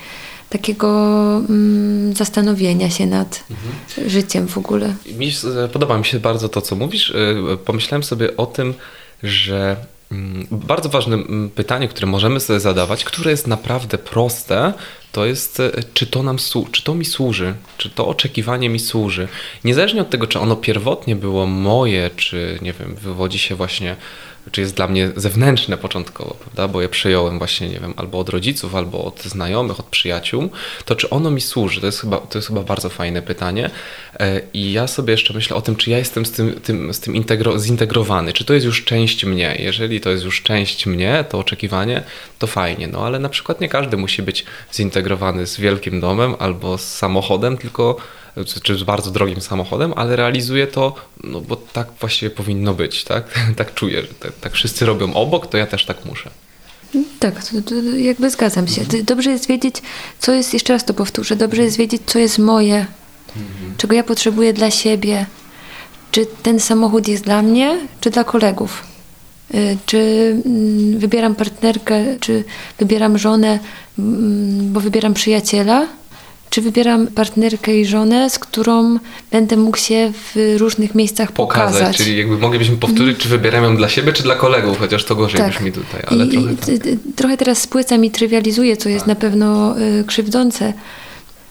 takiego 0.54 0.88
mm, 1.48 2.14
zastanowienia 2.14 2.90
się 2.90 3.06
nad 3.06 3.44
mhm. 3.50 4.10
życiem 4.10 4.48
w 4.48 4.58
ogóle. 4.58 4.94
Mi, 5.18 5.32
podoba 5.72 5.98
mi 5.98 6.04
się 6.04 6.20
bardzo 6.20 6.48
to, 6.48 6.60
co 6.60 6.76
mówisz. 6.76 7.10
Y, 7.10 7.58
pomyślałem 7.64 8.02
sobie 8.02 8.36
o 8.36 8.46
tym, 8.46 8.74
że 9.22 9.76
mm, 10.12 10.46
bardzo 10.50 10.88
ważne 10.88 11.16
mm, 11.16 11.50
pytanie, 11.50 11.88
które 11.88 12.06
możemy 12.06 12.40
sobie 12.40 12.60
zadawać, 12.60 13.04
które 13.04 13.30
jest 13.30 13.46
naprawdę 13.46 13.98
proste, 13.98 14.72
to 15.12 15.26
jest, 15.26 15.60
y, 15.60 15.72
czy 15.94 16.06
to, 16.06 16.22
nam, 16.22 16.36
czy 16.72 16.82
to 16.82 16.94
mi 16.94 17.04
służy, 17.04 17.54
czy 17.78 17.90
to 17.90 18.06
oczekiwanie 18.06 18.68
mi 18.68 18.78
służy. 18.78 19.28
Niezależnie 19.64 20.00
od 20.00 20.10
tego, 20.10 20.26
czy 20.26 20.38
ono 20.38 20.56
pierwotnie 20.56 21.16
było 21.16 21.46
moje, 21.46 22.10
czy 22.16 22.58
nie 22.62 22.72
wiem, 22.72 22.94
wywodzi 22.94 23.38
się 23.38 23.54
właśnie 23.54 23.96
czy 24.50 24.60
jest 24.60 24.74
dla 24.74 24.88
mnie 24.88 25.10
zewnętrzne 25.16 25.76
początkowo, 25.76 26.36
prawda? 26.40 26.68
bo 26.68 26.82
je 26.82 26.88
przejąłem 26.88 27.38
właśnie, 27.38 27.68
nie 27.68 27.80
wiem, 27.80 27.94
albo 27.96 28.18
od 28.18 28.28
rodziców, 28.28 28.74
albo 28.74 29.04
od 29.04 29.22
znajomych, 29.22 29.80
od 29.80 29.86
przyjaciół, 29.86 30.48
to 30.84 30.96
czy 30.96 31.10
ono 31.10 31.30
mi 31.30 31.40
służy? 31.40 31.80
To 31.80 31.86
jest 31.86 32.00
chyba, 32.00 32.16
to 32.16 32.38
jest 32.38 32.48
chyba 32.48 32.62
bardzo 32.62 32.88
fajne 32.88 33.22
pytanie. 33.22 33.70
E, 34.20 34.40
I 34.54 34.72
ja 34.72 34.86
sobie 34.86 35.10
jeszcze 35.10 35.34
myślę 35.34 35.56
o 35.56 35.62
tym, 35.62 35.76
czy 35.76 35.90
ja 35.90 35.98
jestem 35.98 36.26
z 36.26 36.32
tym, 36.32 36.60
tym, 36.60 36.94
z 36.94 37.00
tym 37.00 37.16
integro, 37.16 37.58
zintegrowany, 37.58 38.32
czy 38.32 38.44
to 38.44 38.54
jest 38.54 38.66
już 38.66 38.84
część 38.84 39.24
mnie. 39.24 39.56
Jeżeli 39.58 40.00
to 40.00 40.10
jest 40.10 40.24
już 40.24 40.42
część 40.42 40.86
mnie, 40.86 41.24
to 41.28 41.38
oczekiwanie, 41.38 42.02
to 42.38 42.46
fajnie, 42.46 42.88
no 42.88 43.06
ale 43.06 43.18
na 43.18 43.28
przykład 43.28 43.60
nie 43.60 43.68
każdy 43.68 43.96
musi 43.96 44.22
być 44.22 44.44
zintegrowany 44.74 45.46
z 45.46 45.60
wielkim 45.60 46.00
domem 46.00 46.34
albo 46.38 46.78
z 46.78 46.94
samochodem, 46.94 47.58
tylko 47.58 47.96
czy 48.62 48.78
z 48.78 48.82
bardzo 48.82 49.10
drogim 49.10 49.40
samochodem, 49.40 49.92
ale 49.96 50.16
realizuje 50.16 50.66
to, 50.66 50.94
no 51.24 51.40
bo 51.40 51.56
tak 51.56 51.88
właściwie 52.00 52.30
powinno 52.30 52.74
być, 52.74 53.04
tak? 53.04 53.24
tak 53.56 53.74
czuję, 53.74 54.02
że 54.02 54.08
tak, 54.08 54.32
tak 54.40 54.52
wszyscy 54.52 54.86
robią 54.86 55.14
obok, 55.14 55.46
to 55.46 55.56
ja 55.58 55.66
też 55.66 55.84
tak 55.84 56.04
muszę. 56.04 56.30
Tak, 57.18 57.34
jakby 57.96 58.30
zgadzam 58.30 58.68
się. 58.68 58.82
Dobrze 59.04 59.30
jest 59.30 59.48
wiedzieć, 59.48 59.76
co 60.18 60.32
jest, 60.32 60.54
jeszcze 60.54 60.72
raz 60.72 60.84
to 60.84 60.94
powtórzę, 60.94 61.36
dobrze 61.36 61.62
jest 61.62 61.76
wiedzieć, 61.76 62.02
co 62.06 62.18
jest 62.18 62.38
moje, 62.38 62.86
mhm. 63.36 63.74
czego 63.78 63.94
ja 63.94 64.04
potrzebuję 64.04 64.52
dla 64.52 64.70
siebie. 64.70 65.26
Czy 66.10 66.26
ten 66.42 66.60
samochód 66.60 67.08
jest 67.08 67.24
dla 67.24 67.42
mnie, 67.42 67.78
czy 68.00 68.10
dla 68.10 68.24
kolegów? 68.24 68.82
Y, 69.54 69.78
czy 69.86 69.98
mm, 70.46 70.98
wybieram 70.98 71.34
partnerkę, 71.34 72.04
czy 72.20 72.44
wybieram 72.78 73.18
żonę, 73.18 73.58
mm, 73.98 74.72
bo 74.72 74.80
wybieram 74.80 75.14
przyjaciela, 75.14 75.86
czy 76.54 76.62
wybieram 76.62 77.06
partnerkę 77.06 77.76
i 77.76 77.86
żonę, 77.86 78.30
z 78.30 78.38
którą 78.38 78.98
będę 79.30 79.56
mógł 79.56 79.76
się 79.76 80.12
w 80.12 80.56
różnych 80.58 80.94
miejscach 80.94 81.32
pokazać. 81.32 81.72
pokazać. 81.74 81.96
Czyli 81.96 82.18
jakby 82.18 82.38
moglibyśmy 82.38 82.76
powtórzyć, 82.76 83.18
czy 83.18 83.28
wybieram 83.28 83.64
ją 83.64 83.76
dla 83.76 83.88
siebie, 83.88 84.12
czy 84.12 84.22
dla 84.22 84.34
kolegów, 84.34 84.78
chociaż 84.78 85.04
to 85.04 85.16
gorzej 85.16 85.40
tak. 85.40 85.52
brzmi 85.52 85.72
tutaj. 85.72 86.02
Ale 86.06 86.26
I, 86.26 86.28
trochę, 86.28 86.56
tak. 86.56 86.68
trochę 87.16 87.36
teraz 87.36 87.58
spłycam 87.58 88.04
i 88.04 88.10
trywializuję, 88.10 88.76
co 88.76 88.88
jest 88.88 89.00
tak. 89.00 89.08
na 89.08 89.14
pewno 89.14 89.78
y, 89.78 90.04
krzywdzące, 90.06 90.72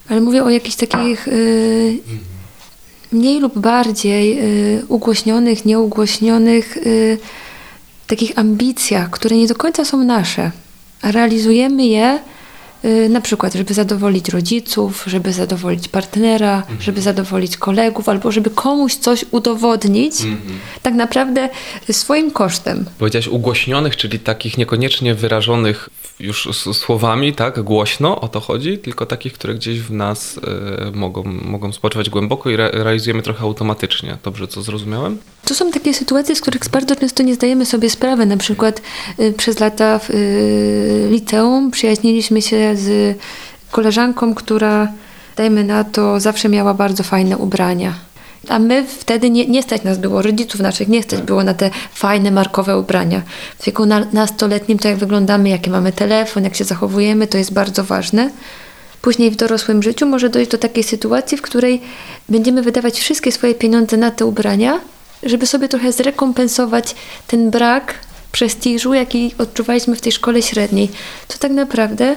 ale 0.09 0.21
mówię 0.21 0.43
o 0.43 0.49
jakichś 0.49 0.75
takich 0.75 1.27
y, 1.27 1.97
mniej 3.11 3.39
lub 3.39 3.59
bardziej 3.59 4.39
y, 4.77 4.85
ugłośnionych, 4.87 5.65
nieugłośnionych 5.65 6.77
y, 6.77 7.17
takich 8.07 8.31
ambicjach, 8.35 9.09
które 9.09 9.37
nie 9.37 9.47
do 9.47 9.55
końca 9.55 9.85
są 9.85 10.03
nasze, 10.03 10.51
a 11.01 11.11
realizujemy 11.11 11.85
je 11.85 12.19
na 13.09 13.21
przykład, 13.21 13.53
żeby 13.53 13.73
zadowolić 13.73 14.29
rodziców, 14.29 15.03
żeby 15.07 15.33
zadowolić 15.33 15.87
partnera, 15.87 16.57
mhm. 16.57 16.81
żeby 16.81 17.01
zadowolić 17.01 17.57
kolegów, 17.57 18.09
albo 18.09 18.31
żeby 18.31 18.49
komuś 18.49 18.95
coś 18.95 19.25
udowodnić, 19.31 20.21
mhm. 20.21 20.59
tak 20.81 20.93
naprawdę 20.93 21.49
swoim 21.91 22.31
kosztem. 22.31 22.85
Powiedziałaś 22.97 23.27
ugłośnionych, 23.27 23.97
czyli 23.97 24.19
takich 24.19 24.57
niekoniecznie 24.57 25.15
wyrażonych 25.15 25.89
już 26.19 26.49
słowami, 26.73 27.33
tak, 27.33 27.61
głośno, 27.61 28.21
o 28.21 28.27
to 28.27 28.39
chodzi, 28.39 28.77
tylko 28.77 29.05
takich, 29.05 29.33
które 29.33 29.55
gdzieś 29.55 29.79
w 29.79 29.91
nas 29.91 30.37
y, 30.37 30.41
mogą, 30.93 31.23
mogą 31.23 31.71
spoczywać 31.71 32.09
głęboko 32.09 32.49
i 32.49 32.53
re 32.53 32.69
realizujemy 32.73 33.21
trochę 33.21 33.43
automatycznie. 33.43 34.17
Dobrze, 34.23 34.47
co 34.47 34.61
zrozumiałem? 34.61 35.17
To 35.45 35.55
są 35.55 35.71
takie 35.71 35.93
sytuacje, 35.93 36.35
z 36.35 36.41
których 36.41 36.61
bardzo 36.71 36.95
często 36.95 37.23
nie 37.23 37.35
zdajemy 37.35 37.65
sobie 37.65 37.89
sprawy. 37.89 38.25
Na 38.25 38.37
przykład 38.37 38.81
y, 39.19 39.33
przez 39.33 39.59
lata 39.59 39.99
w 39.99 40.09
y, 40.09 41.07
liceum 41.11 41.71
przyjaźniliśmy 41.71 42.41
się 42.41 42.72
z 42.75 43.17
koleżanką, 43.71 44.35
która, 44.35 44.91
dajmy 45.35 45.63
na 45.63 45.83
to, 45.83 46.19
zawsze 46.19 46.49
miała 46.49 46.73
bardzo 46.73 47.03
fajne 47.03 47.37
ubrania. 47.37 47.93
A 48.49 48.59
my 48.59 48.85
wtedy 48.85 49.29
nie, 49.29 49.45
nie 49.45 49.63
stać 49.63 49.83
nas 49.83 49.97
było, 49.97 50.21
rodziców 50.21 50.61
naszych 50.61 50.87
nie 50.87 51.03
stać 51.03 51.21
było 51.21 51.43
na 51.43 51.53
te 51.53 51.69
fajne, 51.93 52.31
markowe 52.31 52.77
ubrania. 52.77 53.21
W 53.59 53.65
wieku 53.65 53.85
nastoletnim 54.13 54.79
to 54.79 54.87
jak 54.87 54.97
wyglądamy, 54.97 55.49
jaki 55.49 55.69
mamy 55.69 55.91
telefon, 55.91 56.43
jak 56.43 56.55
się 56.55 56.63
zachowujemy, 56.63 57.27
to 57.27 57.37
jest 57.37 57.53
bardzo 57.53 57.83
ważne. 57.83 58.29
Później 59.01 59.31
w 59.31 59.35
dorosłym 59.35 59.83
życiu 59.83 60.05
może 60.05 60.29
dojść 60.29 60.51
do 60.51 60.57
takiej 60.57 60.83
sytuacji, 60.83 61.37
w 61.37 61.41
której 61.41 61.81
będziemy 62.29 62.61
wydawać 62.61 62.99
wszystkie 62.99 63.31
swoje 63.31 63.55
pieniądze 63.55 63.97
na 63.97 64.11
te 64.11 64.25
ubrania, 64.25 64.79
żeby 65.23 65.45
sobie 65.45 65.67
trochę 65.67 65.91
zrekompensować 65.91 66.95
ten 67.27 67.51
brak 67.51 67.93
prestiżu, 68.31 68.93
jaki 68.93 69.35
odczuwaliśmy 69.37 69.95
w 69.95 70.01
tej 70.01 70.11
szkole 70.11 70.41
średniej. 70.41 70.89
To 71.27 71.37
tak 71.37 71.51
naprawdę 71.51 72.15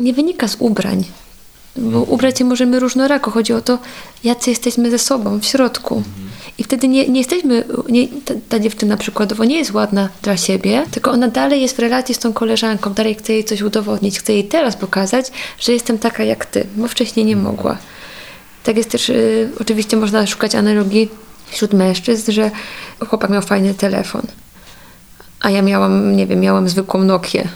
nie 0.00 0.12
wynika 0.12 0.48
z 0.48 0.56
ubrań. 0.58 1.04
Bo 1.76 2.02
ubrać 2.02 2.38
się 2.38 2.44
możemy 2.44 2.80
różnorako. 2.80 3.30
Chodzi 3.30 3.52
o 3.52 3.60
to, 3.60 3.78
jacy 4.24 4.50
jesteśmy 4.50 4.90
ze 4.90 4.98
sobą 4.98 5.40
w 5.40 5.44
środku. 5.44 6.02
I 6.58 6.64
wtedy 6.64 6.88
nie, 6.88 7.08
nie 7.08 7.20
jesteśmy, 7.20 7.64
nie, 7.88 8.08
ta, 8.08 8.34
ta, 8.48 8.58
dziewczyna 8.58 8.96
przykładowo 8.96 9.44
nie 9.44 9.58
jest 9.58 9.70
ładna 9.70 10.08
dla 10.22 10.36
siebie, 10.36 10.84
tylko 10.90 11.10
ona 11.10 11.28
dalej 11.28 11.62
jest 11.62 11.76
w 11.76 11.78
relacji 11.78 12.14
z 12.14 12.18
tą 12.18 12.32
koleżanką, 12.32 12.92
dalej 12.92 13.14
chce 13.14 13.32
jej 13.32 13.44
coś 13.44 13.62
udowodnić, 13.62 14.18
chce 14.18 14.32
jej 14.32 14.44
teraz 14.44 14.76
pokazać, 14.76 15.32
że 15.58 15.72
jestem 15.72 15.98
taka 15.98 16.24
jak 16.24 16.46
ty, 16.46 16.66
bo 16.76 16.88
wcześniej 16.88 17.26
nie 17.26 17.36
mogła. 17.36 17.78
Tak 18.64 18.76
jest 18.76 18.90
też, 18.90 19.08
y, 19.08 19.50
oczywiście 19.60 19.96
można 19.96 20.26
szukać 20.26 20.54
analogii 20.54 21.08
wśród 21.46 21.72
mężczyzn, 21.72 22.32
że 22.32 22.50
chłopak 23.08 23.30
miał 23.30 23.42
fajny 23.42 23.74
telefon, 23.74 24.22
a 25.40 25.50
ja 25.50 25.62
miałam, 25.62 26.16
nie 26.16 26.26
wiem, 26.26 26.40
miałam 26.40 26.68
zwykłą 26.68 27.04
Nokię. 27.04 27.48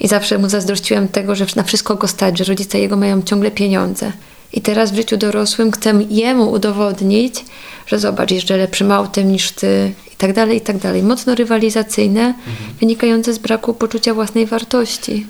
I 0.00 0.08
zawsze 0.08 0.38
mu 0.38 0.48
zazdrościłam 0.48 1.08
tego, 1.08 1.34
że 1.34 1.46
na 1.56 1.62
wszystko 1.62 1.94
go 1.94 2.08
stać, 2.08 2.38
że 2.38 2.44
rodzice 2.44 2.78
jego 2.78 2.96
mają 2.96 3.22
ciągle 3.22 3.50
pieniądze. 3.50 4.12
I 4.52 4.60
teraz 4.60 4.92
w 4.92 4.96
życiu 4.96 5.16
dorosłym 5.16 5.70
chcę 5.70 5.92
jemu 6.10 6.50
udowodnić, 6.50 7.44
że 7.86 7.98
zobacz, 7.98 8.30
jeszcze 8.30 8.56
lepszym 8.56 8.92
autem 8.92 9.32
niż 9.32 9.50
ty 9.50 9.92
i 10.12 10.16
tak 10.16 10.32
dalej, 10.32 10.56
i 10.56 10.60
tak 10.60 10.78
dalej. 10.78 11.02
Mocno 11.02 11.34
rywalizacyjne, 11.34 12.20
mhm. 12.20 12.74
wynikające 12.80 13.34
z 13.34 13.38
braku 13.38 13.74
poczucia 13.74 14.14
własnej 14.14 14.46
wartości. 14.46 15.26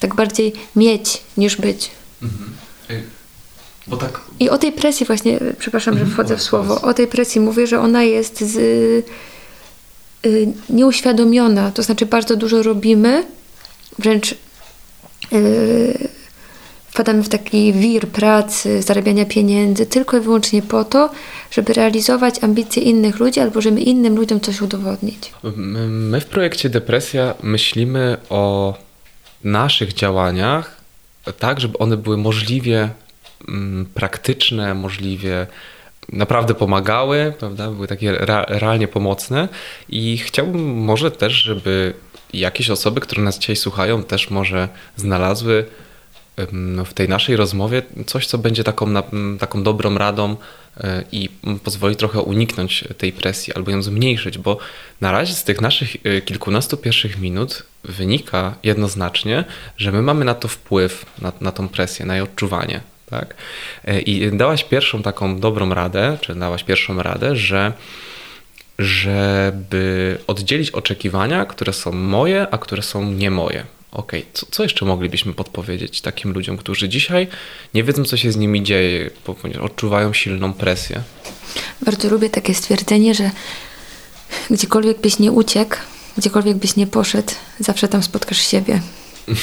Tak 0.00 0.14
bardziej 0.14 0.52
mieć 0.76 1.22
niż 1.36 1.56
być. 1.56 1.90
Mhm. 2.22 2.56
Bo 3.86 3.96
tak... 3.96 4.20
I 4.40 4.50
o 4.50 4.58
tej 4.58 4.72
presji 4.72 5.06
właśnie, 5.06 5.38
przepraszam, 5.58 5.94
że 5.94 6.00
mhm. 6.00 6.14
wchodzę 6.14 6.36
w 6.36 6.42
słowo, 6.42 6.80
o 6.80 6.94
tej 6.94 7.06
presji 7.06 7.40
mówię, 7.40 7.66
że 7.66 7.80
ona 7.80 8.02
jest 8.02 8.40
z, 8.40 8.56
y, 10.26 10.52
nieuświadomiona. 10.70 11.70
To 11.70 11.82
znaczy 11.82 12.06
bardzo 12.06 12.36
dużo 12.36 12.62
robimy, 12.62 13.24
wręcz 13.98 14.34
y, 15.32 16.08
wpadamy 16.88 17.22
w 17.22 17.28
taki 17.28 17.72
wir 17.72 18.08
pracy, 18.08 18.82
zarabiania 18.82 19.24
pieniędzy 19.24 19.86
tylko 19.86 20.16
i 20.16 20.20
wyłącznie 20.20 20.62
po 20.62 20.84
to, 20.84 21.10
żeby 21.50 21.72
realizować 21.72 22.44
ambicje 22.44 22.82
innych 22.82 23.18
ludzi 23.18 23.40
albo 23.40 23.60
żeby 23.60 23.80
innym 23.80 24.16
ludziom 24.16 24.40
coś 24.40 24.60
udowodnić. 24.60 25.32
My 25.88 26.20
w 26.20 26.26
projekcie 26.26 26.68
Depresja 26.68 27.34
myślimy 27.42 28.16
o 28.30 28.74
naszych 29.44 29.92
działaniach 29.92 30.76
tak, 31.32 31.60
żeby 31.60 31.78
one 31.78 31.96
były 31.96 32.16
możliwie 32.16 32.90
mm, 33.48 33.86
praktyczne, 33.94 34.74
możliwie 34.74 35.46
naprawdę 36.12 36.54
pomagały, 36.54 37.34
prawda? 37.38 37.70
były 37.70 37.88
takie 37.88 38.12
realnie 38.48 38.88
pomocne 38.88 39.48
i 39.88 40.18
chciałbym 40.18 40.74
może 40.74 41.10
też, 41.10 41.32
żeby 41.32 41.94
jakieś 42.32 42.70
osoby, 42.70 43.00
które 43.00 43.22
nas 43.22 43.38
dzisiaj 43.38 43.56
słuchają, 43.56 44.02
też 44.02 44.30
może 44.30 44.68
znalazły 44.96 45.66
w 46.84 46.94
tej 46.94 47.08
naszej 47.08 47.36
rozmowie 47.36 47.82
coś, 48.06 48.26
co 48.26 48.38
będzie 48.38 48.64
taką, 48.64 48.86
taką 49.38 49.62
dobrą 49.62 49.98
radą 49.98 50.36
e, 50.76 51.04
i 51.12 51.28
pozwoli 51.64 51.96
trochę 51.96 52.20
uniknąć 52.20 52.84
tej 52.98 53.12
presji 53.12 53.52
albo 53.54 53.70
ją 53.70 53.82
zmniejszyć, 53.82 54.38
bo 54.38 54.58
na 55.00 55.12
razie 55.12 55.34
z 55.34 55.44
tych 55.44 55.60
naszych 55.60 55.96
e, 56.04 56.20
kilkunastu 56.20 56.76
pierwszych 56.76 57.18
minut 57.18 57.62
wynika 57.84 58.54
jednoznacznie, 58.62 59.44
że 59.76 59.92
my 59.92 60.02
mamy 60.02 60.24
na 60.24 60.34
to 60.34 60.48
wpływ, 60.48 61.06
na, 61.18 61.32
na 61.40 61.52
tą 61.52 61.68
presję, 61.68 62.06
na 62.06 62.14
jej 62.14 62.22
odczuwanie. 62.22 62.80
Tak? 63.10 63.34
E, 63.84 64.00
I 64.00 64.36
dałaś 64.36 64.64
pierwszą 64.64 65.02
taką 65.02 65.40
dobrą 65.40 65.74
radę, 65.74 66.18
czy 66.20 66.34
dałaś 66.34 66.64
pierwszą 66.64 67.02
radę, 67.02 67.36
że 67.36 67.72
żeby 68.78 70.18
oddzielić 70.26 70.70
oczekiwania, 70.70 71.44
które 71.44 71.72
są 71.72 71.92
moje, 71.92 72.46
a 72.50 72.58
które 72.58 72.82
są 72.82 73.12
nie 73.12 73.30
moje. 73.30 73.66
Okej, 73.92 74.20
okay. 74.20 74.32
co, 74.32 74.46
co, 74.50 74.62
jeszcze 74.62 74.84
moglibyśmy 74.84 75.34
podpowiedzieć 75.34 76.00
takim 76.00 76.32
ludziom, 76.32 76.56
którzy 76.56 76.88
dzisiaj 76.88 77.28
nie 77.74 77.84
wiedzą, 77.84 78.04
co 78.04 78.16
się 78.16 78.32
z 78.32 78.36
nimi 78.36 78.62
dzieje, 78.62 79.10
ponieważ 79.42 79.62
odczuwają 79.62 80.12
silną 80.12 80.52
presję? 80.52 81.02
Bardzo 81.82 82.08
lubię 82.08 82.30
takie 82.30 82.54
stwierdzenie, 82.54 83.14
że 83.14 83.30
gdziekolwiek 84.50 85.00
byś 85.00 85.18
nie 85.18 85.32
uciekł, 85.32 85.76
gdziekolwiek 86.18 86.56
byś 86.56 86.76
nie 86.76 86.86
poszedł, 86.86 87.32
zawsze 87.60 87.88
tam 87.88 88.02
spotkasz 88.02 88.38
siebie. 88.38 88.80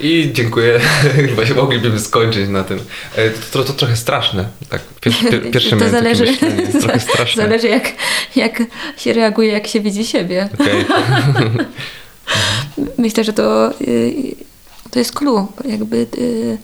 I 0.00 0.30
dziękuję. 0.32 0.80
Chyba 1.28 1.46
się 1.46 1.54
moglibyśmy 1.54 2.00
skończyć 2.00 2.48
na 2.48 2.64
tym. 2.64 2.78
E, 3.16 3.30
to, 3.30 3.40
to, 3.52 3.64
to 3.64 3.72
trochę 3.72 3.96
straszne. 3.96 4.48
Tak, 4.68 4.82
pierwszy, 5.02 5.40
pierwszy 5.52 5.76
to 5.76 5.88
zależy. 5.88 6.36
Trochę 6.80 7.00
straszne. 7.00 7.42
Zależy 7.42 7.68
jak, 7.68 7.92
jak 8.36 8.62
się 8.96 9.12
reaguje, 9.12 9.52
jak 9.52 9.66
się 9.66 9.80
widzi 9.80 10.04
siebie. 10.06 10.48
Okay. 10.54 10.84
Myślę, 12.98 13.24
że 13.24 13.32
to, 13.32 13.72
y, 13.80 14.34
to 14.90 14.98
jest 14.98 15.12
clue. 15.12 15.46
Jakby 15.64 16.06
y, 16.18 16.58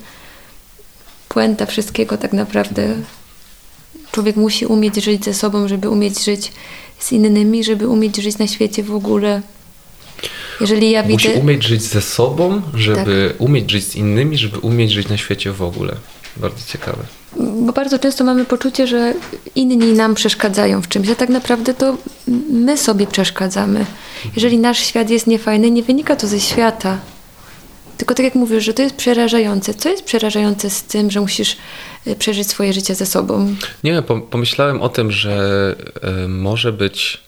puenta 1.29 1.67
wszystkiego 1.67 2.17
tak 2.17 2.33
naprawdę. 2.33 2.97
Człowiek 4.13 4.37
musi 4.37 4.67
umieć 4.67 4.97
żyć 5.05 5.25
ze 5.25 5.35
sobą, 5.35 5.69
żeby 5.69 5.91
umieć 5.91 6.25
żyć 6.25 6.53
z 6.99 7.13
innymi, 7.13 7.65
żeby 7.65 7.89
umieć 7.89 8.17
żyć 8.17 8.39
na 8.39 8.47
świecie 8.47 8.83
w 8.83 8.95
ogóle. 8.95 9.43
Jeżeli 10.61 10.91
ja 10.91 11.03
widzę... 11.03 11.29
Musi 11.29 11.41
umieć 11.41 11.65
żyć 11.65 11.83
ze 11.83 12.01
sobą, 12.03 12.63
żeby 12.75 13.29
tak. 13.33 13.41
umieć 13.41 13.71
żyć 13.71 13.85
z 13.85 13.97
innymi, 13.97 14.39
żeby 14.39 14.59
umieć 14.59 14.93
żyć 14.93 15.09
na 15.09 15.17
świecie 15.17 15.53
w 15.53 15.63
ogóle. 15.63 15.95
Bardzo 16.37 16.67
ciekawe. 16.73 17.03
Bo 17.37 17.73
bardzo 17.73 17.99
często 17.99 18.25
mamy 18.25 18.45
poczucie, 18.45 18.87
że 18.87 19.15
inni 19.55 19.93
nam 19.93 20.15
przeszkadzają 20.15 20.83
w 20.83 20.89
czymś, 20.89 21.09
a 21.09 21.15
tak 21.15 21.29
naprawdę 21.29 21.75
to 21.75 21.97
my 22.51 22.79
sobie 22.79 23.07
przeszkadzamy. 23.07 23.87
Jeżeli 24.37 24.59
nasz 24.59 24.79
świat 24.79 25.11
jest 25.11 25.27
niefajny, 25.27 25.71
nie 25.71 25.83
wynika 25.83 26.17
to 26.17 26.27
ze 26.27 26.41
świata. 26.41 26.99
Tylko 27.99 28.15
tak 28.15 28.25
jak 28.25 28.35
mówisz, 28.35 28.65
że 28.65 28.75
to 28.75 28.83
jest 28.83 28.95
przerażające. 28.95 29.75
Co 29.75 29.89
jest 29.89 30.05
przerażające 30.05 30.71
z 30.71 30.83
tym, 30.83 31.11
że 31.11 31.21
musisz 31.21 31.57
y, 32.07 32.17
przeżyć 32.17 32.49
swoje 32.49 32.73
życie 32.73 32.95
ze 32.95 33.07
sobą? 33.07 33.55
Nie, 33.85 34.03
pomyślałem 34.31 34.83
o 34.83 34.89
tym, 34.89 35.13
że 35.13 35.77
y, 36.25 36.29
może 36.29 36.73
być 36.73 37.25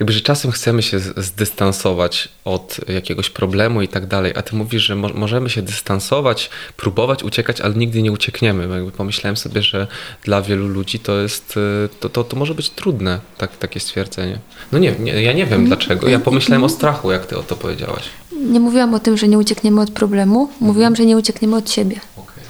jakby, 0.00 0.12
że 0.12 0.20
czasem 0.20 0.50
chcemy 0.50 0.82
się 0.82 0.98
zdystansować 1.16 2.28
od 2.44 2.80
jakiegoś 2.88 3.30
problemu 3.30 3.82
i 3.82 3.88
tak 3.88 4.06
dalej, 4.06 4.32
a 4.36 4.42
ty 4.42 4.56
mówisz, 4.56 4.82
że 4.82 4.96
mo 4.96 5.08
możemy 5.08 5.50
się 5.50 5.62
dystansować, 5.62 6.50
próbować 6.76 7.22
uciekać, 7.24 7.60
ale 7.60 7.74
nigdy 7.74 8.02
nie 8.02 8.12
uciekniemy. 8.12 8.68
Jakby 8.76 8.92
pomyślałem 8.92 9.36
sobie, 9.36 9.62
że 9.62 9.86
dla 10.24 10.42
wielu 10.42 10.68
ludzi 10.68 10.98
to 10.98 11.18
jest, 11.18 11.56
y, 11.56 11.88
to, 12.00 12.08
to, 12.08 12.24
to 12.24 12.36
może 12.36 12.54
być 12.54 12.70
trudne, 12.70 13.20
tak, 13.38 13.56
takie 13.56 13.80
stwierdzenie. 13.80 14.38
No 14.72 14.78
nie, 14.78 14.92
nie, 14.98 15.22
ja 15.22 15.32
nie 15.32 15.46
wiem 15.46 15.66
dlaczego, 15.66 16.08
ja 16.08 16.18
pomyślałem 16.18 16.64
o 16.64 16.68
strachu, 16.68 17.12
jak 17.12 17.26
ty 17.26 17.38
o 17.38 17.42
to 17.42 17.56
powiedziałaś. 17.56 18.04
Nie 18.32 18.60
mówiłam 18.60 18.94
o 18.94 18.98
tym, 18.98 19.16
że 19.16 19.28
nie 19.28 19.38
uciekniemy 19.38 19.80
od 19.80 19.90
problemu, 19.90 20.50
mówiłam, 20.60 20.96
że 20.96 21.04
nie 21.04 21.16
uciekniemy 21.16 21.56
od 21.56 21.70
siebie. 21.70 22.00
Okay. 22.16 22.44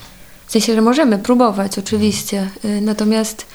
W 0.46 0.52
sensie, 0.52 0.74
że 0.74 0.80
możemy 0.80 1.18
próbować, 1.18 1.78
oczywiście, 1.78 2.48
y, 2.64 2.80
natomiast 2.80 3.46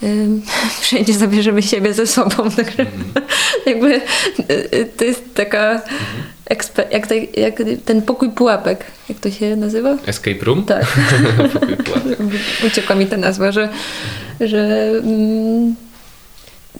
wszędzie 0.80 1.12
zabierzemy 1.14 1.62
siebie 1.62 1.94
ze 1.94 2.06
sobą. 2.06 2.50
Także 2.56 2.82
mm. 2.82 3.12
jakby 3.66 3.94
y, 3.94 4.68
y, 4.74 4.88
to 4.96 5.04
jest 5.04 5.34
taka 5.34 5.82
jak, 6.90 7.08
jak, 7.36 7.62
ten 7.84 8.02
pokój 8.02 8.30
pułapek, 8.30 8.84
jak 9.08 9.18
to 9.18 9.30
się 9.30 9.56
nazywa? 9.56 9.96
Escape 10.06 10.44
room? 10.44 10.64
Tak. 10.64 10.98
Uciekła 12.66 12.96
mi 12.96 13.06
ta 13.06 13.16
nazwa, 13.16 13.52
że, 13.52 13.68
że 14.40 14.92
mm, 15.04 15.74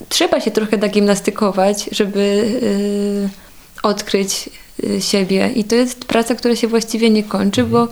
trzeba 0.08 0.40
się 0.40 0.50
trochę 0.50 0.78
tak 0.78 0.90
gimnastykować, 0.90 1.88
żeby 1.92 2.20
y, 2.62 3.28
odkryć 3.82 4.50
y, 4.84 5.00
siebie. 5.00 5.50
I 5.54 5.64
to 5.64 5.74
jest 5.74 6.04
praca, 6.04 6.34
która 6.34 6.56
się 6.56 6.68
właściwie 6.68 7.10
nie 7.10 7.22
kończy, 7.22 7.64
bo 7.64 7.88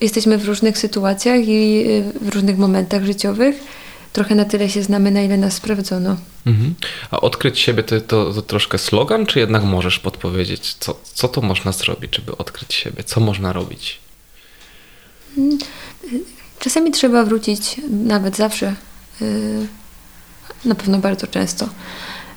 jesteśmy 0.00 0.38
w 0.38 0.44
różnych 0.44 0.78
sytuacjach 0.78 1.40
i 1.48 1.84
w 2.20 2.28
różnych 2.28 2.58
momentach 2.58 3.04
życiowych 3.04 3.64
trochę 4.12 4.34
na 4.34 4.44
tyle 4.44 4.68
się 4.68 4.82
znamy, 4.82 5.10
na 5.10 5.22
ile 5.22 5.36
nas 5.36 5.54
sprawdzono. 5.54 6.16
Mhm. 6.46 6.74
A 7.10 7.20
odkryć 7.20 7.58
siebie 7.58 7.82
to, 7.82 8.00
to, 8.00 8.34
to, 8.34 8.42
troszkę 8.42 8.78
slogan, 8.78 9.26
czy 9.26 9.38
jednak 9.38 9.64
możesz 9.64 9.98
podpowiedzieć, 9.98 10.74
co, 10.74 11.00
co 11.14 11.28
to 11.28 11.40
można 11.40 11.72
zrobić, 11.72 12.16
żeby 12.16 12.36
odkryć 12.36 12.74
siebie? 12.74 13.04
Co 13.04 13.20
można 13.20 13.52
robić? 13.52 13.98
Mm, 15.38 15.58
czasami 16.58 16.90
trzeba 16.90 17.24
wrócić, 17.24 17.76
nawet 17.90 18.36
zawsze, 18.36 18.74
y, 19.22 19.66
na 20.64 20.74
pewno 20.74 20.98
bardzo 20.98 21.26
często. 21.26 21.68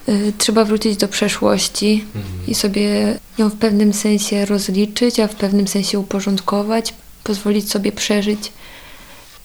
Y, 0.10 0.34
trzeba 0.38 0.66
wrócić 0.66 0.98
do 0.98 1.08
przeszłości 1.08 2.06
mhm. 2.16 2.48
i 2.48 2.56
sobie 2.56 3.18
ją 3.38 3.50
w 3.50 3.56
pewnym 3.56 3.94
sensie 3.94 4.46
rozliczyć, 4.46 5.20
a 5.20 5.28
w 5.28 5.36
pewnym 5.36 5.68
sensie 5.68 6.00
uporządkować, 6.00 6.94
pozwolić 7.24 7.72
sobie 7.72 7.92
przeżyć 7.92 8.52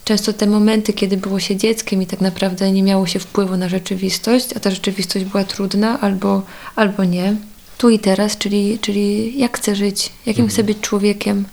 często 0.07 0.33
te 0.33 0.47
momenty, 0.47 0.93
kiedy 0.93 1.17
było 1.17 1.41
się 1.41 1.57
dzieckiem 1.57 2.03
i 2.03 2.07
tak 2.07 2.21
naprawdę 2.21 2.73
nie 2.73 2.83
miało 2.83 3.07
się 3.07 3.19
wpływu 3.19 3.57
na 3.57 3.69
rzeczywistość, 3.69 4.49
a 4.57 4.61
ta 4.61 4.71
rzeczywistość 4.71 5.25
była 5.25 5.45
trudna 5.45 6.01
albo, 6.01 6.43
albo 6.77 7.05
nie. 7.05 7.37
Tu 7.79 7.91
i 7.91 7.99
teraz, 7.99 8.39
czyli, 8.39 8.79
czyli 8.79 9.39
jak 9.39 9.57
chcę 9.57 9.77
żyć, 9.77 10.13
jakim 10.27 10.45
mhm. 10.45 10.49
chcę 10.49 10.65
być 10.65 10.81
człowiekiem, 10.81 11.45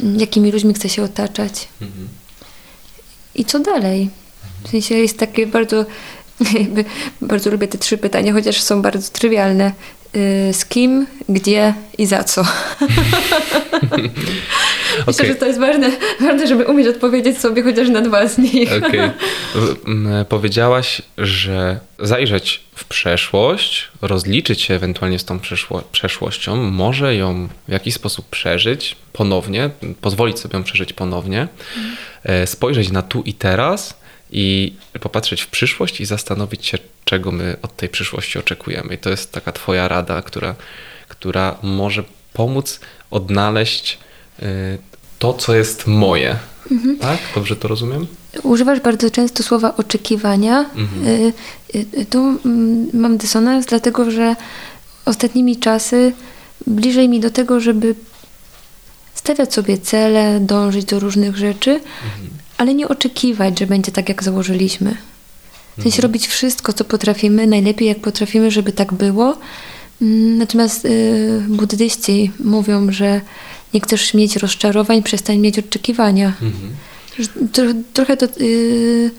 jakimi 0.00 0.52
ludźmi 0.52 0.74
chcę 0.74 0.88
się 0.88 1.02
otaczać. 1.02 1.68
Mhm. 1.82 2.08
I 3.34 3.44
co 3.44 3.58
dalej? 3.58 4.10
W 4.64 4.70
sensie 4.70 4.94
jest 4.94 5.18
takie 5.18 5.46
bardzo, 5.46 5.84
bardzo 7.20 7.50
lubię 7.50 7.68
te 7.68 7.78
trzy 7.78 7.98
pytania, 7.98 8.32
chociaż 8.32 8.62
są 8.62 8.82
bardzo 8.82 9.10
trywialne. 9.10 9.72
Y, 10.16 10.52
z 10.52 10.64
kim, 10.64 11.06
gdzie 11.28 11.74
i 11.98 12.06
za 12.06 12.24
co. 12.24 12.44
Myślę, 15.06 15.26
że 15.26 15.34
to 15.34 15.46
jest 15.46 15.60
ważne, 15.60 15.90
ważne, 16.20 16.46
żeby 16.46 16.66
umieć 16.66 16.86
odpowiedzieć 16.88 17.38
sobie 17.38 17.62
chociaż 17.62 17.88
na 17.88 18.00
dwa 18.00 18.28
z 18.28 18.38
nich. 18.38 18.70
Okay. 18.72 19.10
Powiedziałaś, 20.28 21.02
że 21.18 21.80
zajrzeć 21.98 22.60
w 22.74 22.84
przeszłość, 22.84 23.88
rozliczyć 24.02 24.60
się 24.62 24.74
ewentualnie 24.74 25.18
z 25.18 25.24
tą 25.24 25.40
przeszło 25.40 25.82
przeszłością, 25.92 26.56
może 26.56 27.16
ją 27.16 27.48
w 27.68 27.72
jakiś 27.72 27.94
sposób 27.94 28.28
przeżyć 28.28 28.96
ponownie, 29.12 29.70
pozwolić 30.00 30.38
sobie 30.38 30.58
ją 30.58 30.64
przeżyć 30.64 30.92
ponownie, 30.92 31.48
mm. 31.76 32.46
spojrzeć 32.46 32.90
na 32.90 33.02
tu 33.02 33.22
i 33.22 33.34
teraz 33.34 33.94
i 34.32 34.72
popatrzeć 35.00 35.42
w 35.42 35.46
przyszłość 35.46 36.00
i 36.00 36.04
zastanowić 36.04 36.66
się, 36.66 36.78
czego 37.12 37.32
my 37.32 37.56
od 37.62 37.76
tej 37.76 37.88
przyszłości 37.88 38.38
oczekujemy. 38.38 38.94
I 38.94 38.98
to 38.98 39.10
jest 39.10 39.32
taka 39.32 39.52
Twoja 39.52 39.88
rada, 39.88 40.22
która, 40.22 40.54
która 41.08 41.56
może 41.62 42.04
pomóc 42.32 42.80
odnaleźć 43.10 43.98
y, 44.42 44.78
to, 45.18 45.34
co 45.34 45.54
jest 45.54 45.86
moje. 45.86 46.36
Mhm. 46.70 46.98
Tak? 46.98 47.18
Dobrze 47.34 47.56
to 47.56 47.68
rozumiem? 47.68 48.06
Używasz 48.42 48.80
bardzo 48.80 49.10
często 49.10 49.42
słowa 49.42 49.76
oczekiwania. 49.76 50.70
Mhm. 50.76 51.06
Y, 51.06 51.32
y, 51.74 52.06
tu 52.06 52.18
mm, 52.18 52.90
mam 52.92 53.16
dysonans, 53.16 53.66
dlatego 53.66 54.10
że 54.10 54.36
ostatnimi 55.04 55.56
czasy 55.56 56.12
bliżej 56.66 57.08
mi 57.08 57.20
do 57.20 57.30
tego, 57.30 57.60
żeby 57.60 57.94
stawiać 59.14 59.54
sobie 59.54 59.78
cele, 59.78 60.40
dążyć 60.40 60.84
do 60.84 61.00
różnych 61.00 61.36
rzeczy, 61.36 61.70
mhm 61.70 62.42
ale 62.62 62.74
nie 62.74 62.88
oczekiwać, 62.88 63.58
że 63.58 63.66
będzie 63.66 63.92
tak, 63.92 64.08
jak 64.08 64.22
założyliśmy. 64.22 64.96
W 65.78 65.82
sensie 65.82 65.96
mhm. 65.96 66.02
robić 66.02 66.26
wszystko, 66.26 66.72
co 66.72 66.84
potrafimy, 66.84 67.46
najlepiej 67.46 67.88
jak 67.88 68.00
potrafimy, 68.00 68.50
żeby 68.50 68.72
tak 68.72 68.92
było. 68.92 69.38
Mm, 70.02 70.38
natomiast 70.38 70.84
y, 70.84 71.44
buddyści 71.48 72.30
mówią, 72.44 72.92
że 72.92 73.20
nie 73.74 73.80
chcesz 73.80 74.14
mieć 74.14 74.36
rozczarowań, 74.36 75.02
przestań 75.02 75.38
mieć 75.38 75.58
oczekiwania. 75.58 76.32
Mhm. 76.42 77.82
trochę 77.92 78.16
to 78.16 78.26
y, 78.40 79.10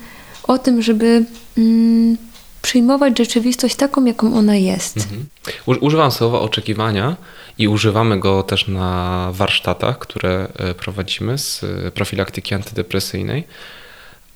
o 0.44 0.58
tym, 0.58 0.82
żeby 0.82 1.26
y, 1.58 2.18
przyjmować 2.64 3.18
rzeczywistość 3.18 3.76
taką, 3.76 4.06
jaką 4.06 4.36
ona 4.38 4.56
jest. 4.56 4.98
Mhm. 4.98 5.26
Używam 5.66 6.12
słowa 6.12 6.40
oczekiwania 6.40 7.16
i 7.58 7.68
używamy 7.68 8.20
go 8.20 8.44
też 8.44 8.68
na 8.68 9.30
warsztatach, 9.32 10.00
które 10.00 10.48
e, 10.56 10.74
prowadzimy 10.74 11.38
z 11.38 11.62
profilaktyki 11.94 12.56
antydepresyjnej, 12.56 13.44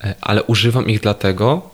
e, 0.04 0.16
ale 0.22 0.44
używam 0.44 0.90
ich 0.90 1.00
dlatego, 1.00 1.70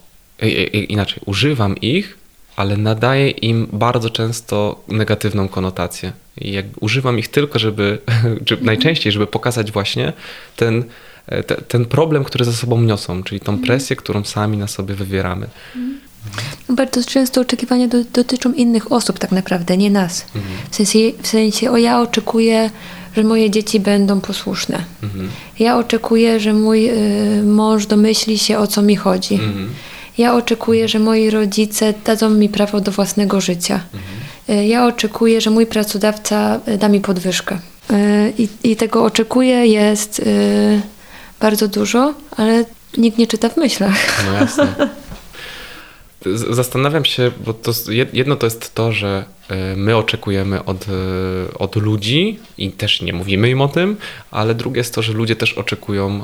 inaczej, 0.90 1.20
używam 1.26 1.78
ich 1.78 2.18
ale 2.56 2.78
nadaję 2.78 3.30
im 3.30 3.68
bardzo 3.74 4.10
często 4.10 4.84
negatywną 4.88 5.48
konotację. 5.48 6.12
I 6.38 6.52
jakby 6.52 6.80
używam 6.80 7.20
ich 7.20 7.28
tylko, 7.28 7.60
żeby, 7.60 8.00
czy 8.46 8.58
najczęściej, 8.62 9.12
żeby 9.12 9.28
pokazać 9.28 9.72
właśnie 9.72 10.14
ten, 10.56 10.84
e, 11.28 11.44
te, 11.44 11.56
ten 11.56 11.86
problem, 11.86 12.24
który 12.24 12.46
ze 12.46 12.54
sobą 12.54 12.82
niosą, 12.82 13.24
czyli 13.24 13.42
tą 13.42 13.62
presję, 13.62 13.96
którą 13.96 14.24
sami 14.24 14.58
na 14.58 14.68
sobie 14.68 14.96
wywieramy. 14.96 15.48
Bardzo 16.70 17.04
często 17.04 17.42
oczekiwania 17.42 17.88
do, 17.88 18.04
dotyczą 18.14 18.54
innych 18.54 18.92
osób 18.92 19.20
tak 19.20 19.32
naprawdę, 19.32 19.78
nie 19.78 19.92
nas. 19.92 20.26
W, 20.72 20.76
sensie, 20.76 21.00
w 21.22 21.28
sensie, 21.28 21.72
o 21.72 21.78
ja 21.78 22.02
oczekuję, 22.02 22.70
że 23.16 23.24
moje 23.24 23.50
dzieci 23.50 23.80
będą 23.80 24.22
posłuszne. 24.22 24.84
Ja 25.60 25.78
oczekuję, 25.78 26.40
że 26.40 26.54
mój 26.54 26.90
y, 26.90 27.44
mąż 27.44 27.86
domyśli 27.86 28.38
się, 28.38 28.58
o 28.58 28.68
co 28.68 28.82
mi 28.82 28.96
chodzi. 28.96 29.40
Ja 30.18 30.36
oczekuję, 30.36 30.88
że 30.88 31.00
moi 31.00 31.30
rodzice 31.30 31.94
dadzą 32.06 32.30
mi 32.30 32.50
prawo 32.50 32.82
do 32.82 32.92
własnego 32.92 33.42
życia. 33.42 33.80
Y, 34.50 34.66
Ja 34.66 34.86
oczekuję, 34.86 35.42
że 35.42 35.50
mój 35.50 35.66
pracodawca 35.66 36.60
y, 36.68 36.78
da 36.78 36.90
mi 36.90 37.00
podwyżkę. 37.00 37.60
Y, 37.92 38.34
I, 38.38 38.48
I 38.64 38.76
tego 38.76 39.04
oczekuję 39.04 39.68
jest 39.68 40.22
bardzo 41.40 41.68
dużo, 41.68 42.14
ale 42.38 42.66
nikt 42.98 43.18
nie 43.18 43.28
czyta 43.28 43.50
w 43.50 43.58
myślach. 43.58 44.24
No 44.26 44.34
jasne. 44.34 44.90
Zastanawiam 46.50 47.06
się, 47.06 47.32
bo 47.46 47.54
to 47.54 47.72
jedno 48.14 48.36
to 48.36 48.46
jest 48.46 48.76
to, 48.76 48.92
że 48.92 49.26
e, 49.50 49.76
my 49.76 49.98
oczekujemy 49.98 50.66
od, 50.66 50.86
e, 50.90 51.58
od 51.60 51.76
ludzi 51.76 52.40
i 52.58 52.72
też 52.72 53.02
nie 53.02 53.14
mówimy 53.14 53.50
im 53.50 53.62
o 53.62 53.68
tym, 53.68 53.98
ale 54.32 54.56
drugie 54.56 54.78
jest 54.78 54.96
to, 54.96 55.02
że 55.02 55.14
ludzie 55.14 55.36
też 55.36 55.54
oczekują 55.54 56.24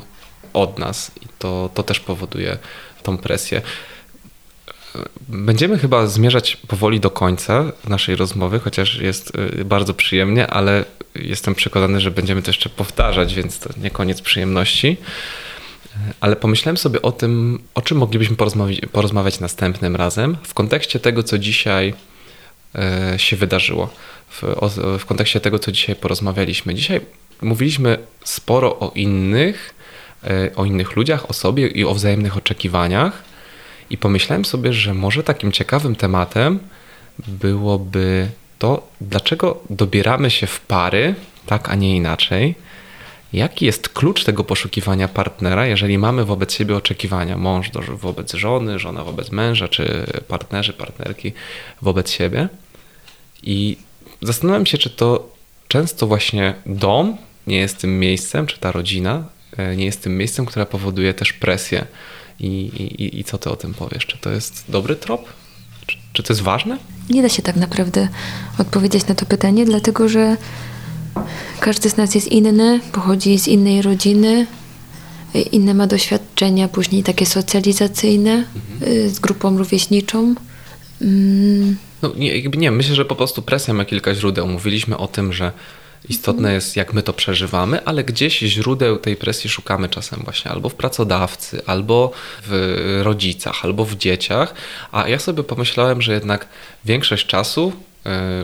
od 0.52 0.78
nas 0.78 1.10
i 1.22 1.26
to, 1.38 1.70
to 1.74 1.82
też 1.82 2.00
powoduje 2.00 2.58
tą 3.02 3.18
presję. 3.18 3.62
Będziemy 5.28 5.78
chyba 5.78 6.06
zmierzać 6.06 6.56
powoli 6.56 7.00
do 7.00 7.10
końca 7.10 7.72
naszej 7.88 8.16
rozmowy, 8.16 8.58
chociaż 8.58 8.96
jest 8.96 9.32
e, 9.60 9.64
bardzo 9.64 9.94
przyjemnie, 9.94 10.46
ale 10.46 10.84
jestem 11.14 11.54
przekonany, 11.54 12.00
że 12.00 12.10
będziemy 12.10 12.42
to 12.42 12.50
jeszcze 12.50 12.68
powtarzać, 12.68 13.34
więc 13.34 13.58
to 13.58 13.70
nie 13.82 13.90
koniec 13.90 14.20
przyjemności. 14.20 14.96
Ale 16.20 16.36
pomyślałem 16.36 16.76
sobie 16.76 17.02
o 17.02 17.12
tym, 17.12 17.62
o 17.74 17.82
czym 17.82 17.98
moglibyśmy 17.98 18.36
porozmawiać, 18.36 18.80
porozmawiać 18.92 19.40
następnym 19.40 19.96
razem 19.96 20.36
w 20.42 20.54
kontekście 20.54 21.00
tego, 21.00 21.22
co 21.22 21.38
dzisiaj 21.38 21.94
e, 22.74 23.18
się 23.18 23.36
wydarzyło, 23.36 23.90
w, 24.30 24.42
w 24.98 25.06
kontekście 25.06 25.40
tego, 25.40 25.58
co 25.58 25.72
dzisiaj 25.72 25.96
porozmawialiśmy. 25.96 26.74
Dzisiaj 26.74 27.00
mówiliśmy 27.42 27.98
sporo 28.24 28.78
o 28.78 28.92
innych, 28.94 29.74
o 30.56 30.64
innych 30.64 30.96
ludziach, 30.96 31.30
o 31.30 31.32
sobie 31.32 31.66
i 31.66 31.84
o 31.84 31.94
wzajemnych 31.94 32.36
oczekiwaniach. 32.36 33.22
I 33.90 33.98
pomyślałem 33.98 34.44
sobie, 34.44 34.72
że 34.72 34.94
może 34.94 35.22
takim 35.22 35.52
ciekawym 35.52 35.96
tematem 35.96 36.58
byłoby 37.28 38.28
to, 38.58 38.88
dlaczego 39.00 39.60
dobieramy 39.70 40.30
się 40.30 40.46
w 40.46 40.60
pary, 40.60 41.14
tak, 41.46 41.68
a 41.68 41.74
nie 41.74 41.96
inaczej. 41.96 42.54
Jaki 43.32 43.66
jest 43.66 43.88
klucz 43.88 44.24
tego 44.24 44.44
poszukiwania 44.44 45.08
partnera, 45.08 45.66
jeżeli 45.66 45.98
mamy 45.98 46.24
wobec 46.24 46.54
siebie 46.54 46.76
oczekiwania? 46.76 47.36
Mąż 47.36 47.70
do, 47.70 47.80
wobec 47.80 48.34
żony, 48.34 48.78
żona 48.78 49.04
wobec 49.04 49.32
męża, 49.32 49.68
czy 49.68 50.06
partnerzy, 50.28 50.72
partnerki 50.72 51.32
wobec 51.82 52.10
siebie? 52.10 52.48
I 53.42 53.76
zastanawiam 54.22 54.66
się, 54.66 54.78
czy 54.78 54.90
to 54.90 55.28
często 55.68 56.06
właśnie 56.06 56.54
dom 56.66 57.16
nie 57.46 57.56
jest 57.56 57.78
tym 57.78 57.98
miejscem, 57.98 58.46
czy 58.46 58.58
ta 58.58 58.72
rodzina 58.72 59.14
e, 59.14 59.24
nie 59.76 59.84
jest 59.84 60.02
tym 60.02 60.16
miejscem, 60.16 60.46
które 60.46 60.66
powoduje 60.66 61.14
też 61.14 61.32
presję. 61.32 61.86
I, 62.40 62.46
i, 62.48 63.20
I 63.20 63.24
co 63.24 63.38
ty 63.38 63.50
o 63.50 63.56
tym 63.56 63.74
powiesz? 63.74 64.06
Czy 64.06 64.18
to 64.18 64.30
jest 64.30 64.64
dobry 64.68 64.96
trop? 64.96 65.28
Czy, 65.86 65.96
czy 66.12 66.22
to 66.22 66.32
jest 66.32 66.42
ważne? 66.42 66.78
Nie 67.10 67.22
da 67.22 67.28
się 67.28 67.42
tak 67.42 67.56
naprawdę 67.56 68.08
odpowiedzieć 68.58 69.06
na 69.06 69.14
to 69.14 69.26
pytanie, 69.26 69.64
dlatego 69.64 70.08
że 70.08 70.36
każdy 71.60 71.90
z 71.90 71.96
nas 71.96 72.14
jest 72.14 72.28
inny, 72.28 72.80
pochodzi 72.92 73.38
z 73.38 73.48
innej 73.48 73.82
rodziny, 73.82 74.46
y, 75.34 75.40
inne 75.40 75.74
ma 75.74 75.86
doświadczenia, 75.86 76.68
później 76.68 77.02
takie 77.02 77.26
socjalizacyjne 77.26 78.44
y, 78.82 79.10
z 79.10 79.18
grupą 79.18 79.58
rówieśniczą. 79.58 80.34
Mm, 81.02 81.76
No 82.02 82.12
nie, 82.16 82.42
nie, 82.42 82.70
myślę, 82.70 82.94
że 82.94 83.04
po 83.04 83.16
prostu 83.16 83.42
presja 83.42 83.74
ma 83.74 83.84
kilka 83.84 84.14
źródeł. 84.14 84.46
Mówiliśmy 84.46 84.96
o 84.98 85.08
tym, 85.08 85.32
że 85.32 85.52
istotne 86.08 86.52
jest, 86.52 86.76
jak 86.76 86.92
my 86.92 87.02
to 87.02 87.12
przeżywamy, 87.12 87.84
ale 87.84 88.04
gdzieś 88.04 88.38
źródeł 88.38 88.98
tej 88.98 89.16
presji 89.16 89.50
szukamy 89.50 89.88
czasem 89.88 90.20
właśnie 90.24 90.50
albo 90.50 90.68
w 90.68 90.74
pracodawcy, 90.74 91.62
albo 91.66 92.12
w 92.46 93.00
rodzicach, 93.02 93.64
albo 93.64 93.84
w 93.84 93.94
dzieciach. 93.94 94.54
A 94.92 95.08
ja 95.08 95.18
sobie 95.18 95.42
pomyślałem, 95.42 96.02
że 96.02 96.12
jednak 96.12 96.48
większość 96.84 97.26
czasu 97.26 97.72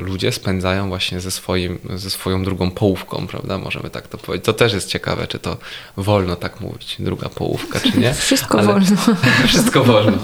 ludzie 0.01 0.33
spędzają 0.33 0.89
właśnie 0.89 1.21
ze, 1.21 1.31
swoim, 1.31 1.79
ze 1.95 2.11
swoją 2.11 2.45
drugą 2.45 2.71
połówką, 2.71 3.27
prawda? 3.27 3.59
Możemy 3.59 3.91
tak 3.91 4.09
to 4.09 4.19
powiedzieć. 4.19 4.45
To 4.47 4.53
też 4.53 4.73
jest 4.73 4.89
ciekawe, 4.89 5.27
czy 5.27 5.39
to 5.39 5.57
wolno 5.97 6.37
tak 6.37 6.61
mówić, 6.61 6.97
druga 6.99 7.29
połówka, 7.29 7.81
czy 7.81 7.99
nie. 7.99 8.15
Wszystko 8.27 8.59
Ale- 8.59 8.67
wolno. 8.67 8.87
Wszystko 9.49 9.85
wolno. 9.85 10.19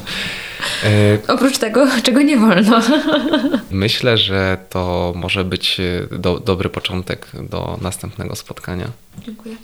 E, 0.84 1.18
Oprócz 1.28 1.58
tego, 1.58 1.86
czego 2.02 2.22
nie 2.22 2.36
wolno. 2.38 2.80
Myślę, 3.70 4.18
że 4.18 4.58
to 4.70 5.12
może 5.16 5.44
być 5.44 5.80
e, 5.80 6.18
do, 6.18 6.40
dobry 6.40 6.68
początek 6.68 7.26
do 7.42 7.78
następnego 7.80 8.36
spotkania. 8.36 8.86
Dziękuję. 9.26 9.56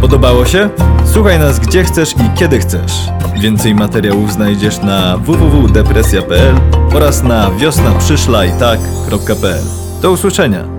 Podobało 0.00 0.46
się? 0.46 0.70
Słuchaj 1.04 1.38
nas 1.38 1.58
gdzie 1.58 1.84
chcesz 1.84 2.12
i 2.12 2.38
kiedy 2.38 2.58
chcesz. 2.58 2.92
Więcej 3.40 3.74
materiałów 3.74 4.32
znajdziesz 4.32 4.78
na 4.78 5.18
www.depresja.pl 5.18 6.54
oraz 6.94 7.22
na 7.22 7.50
wiosnaprzyszlajtak.pl. 7.50 9.64
Do 10.02 10.10
usłyszenia! 10.10 10.75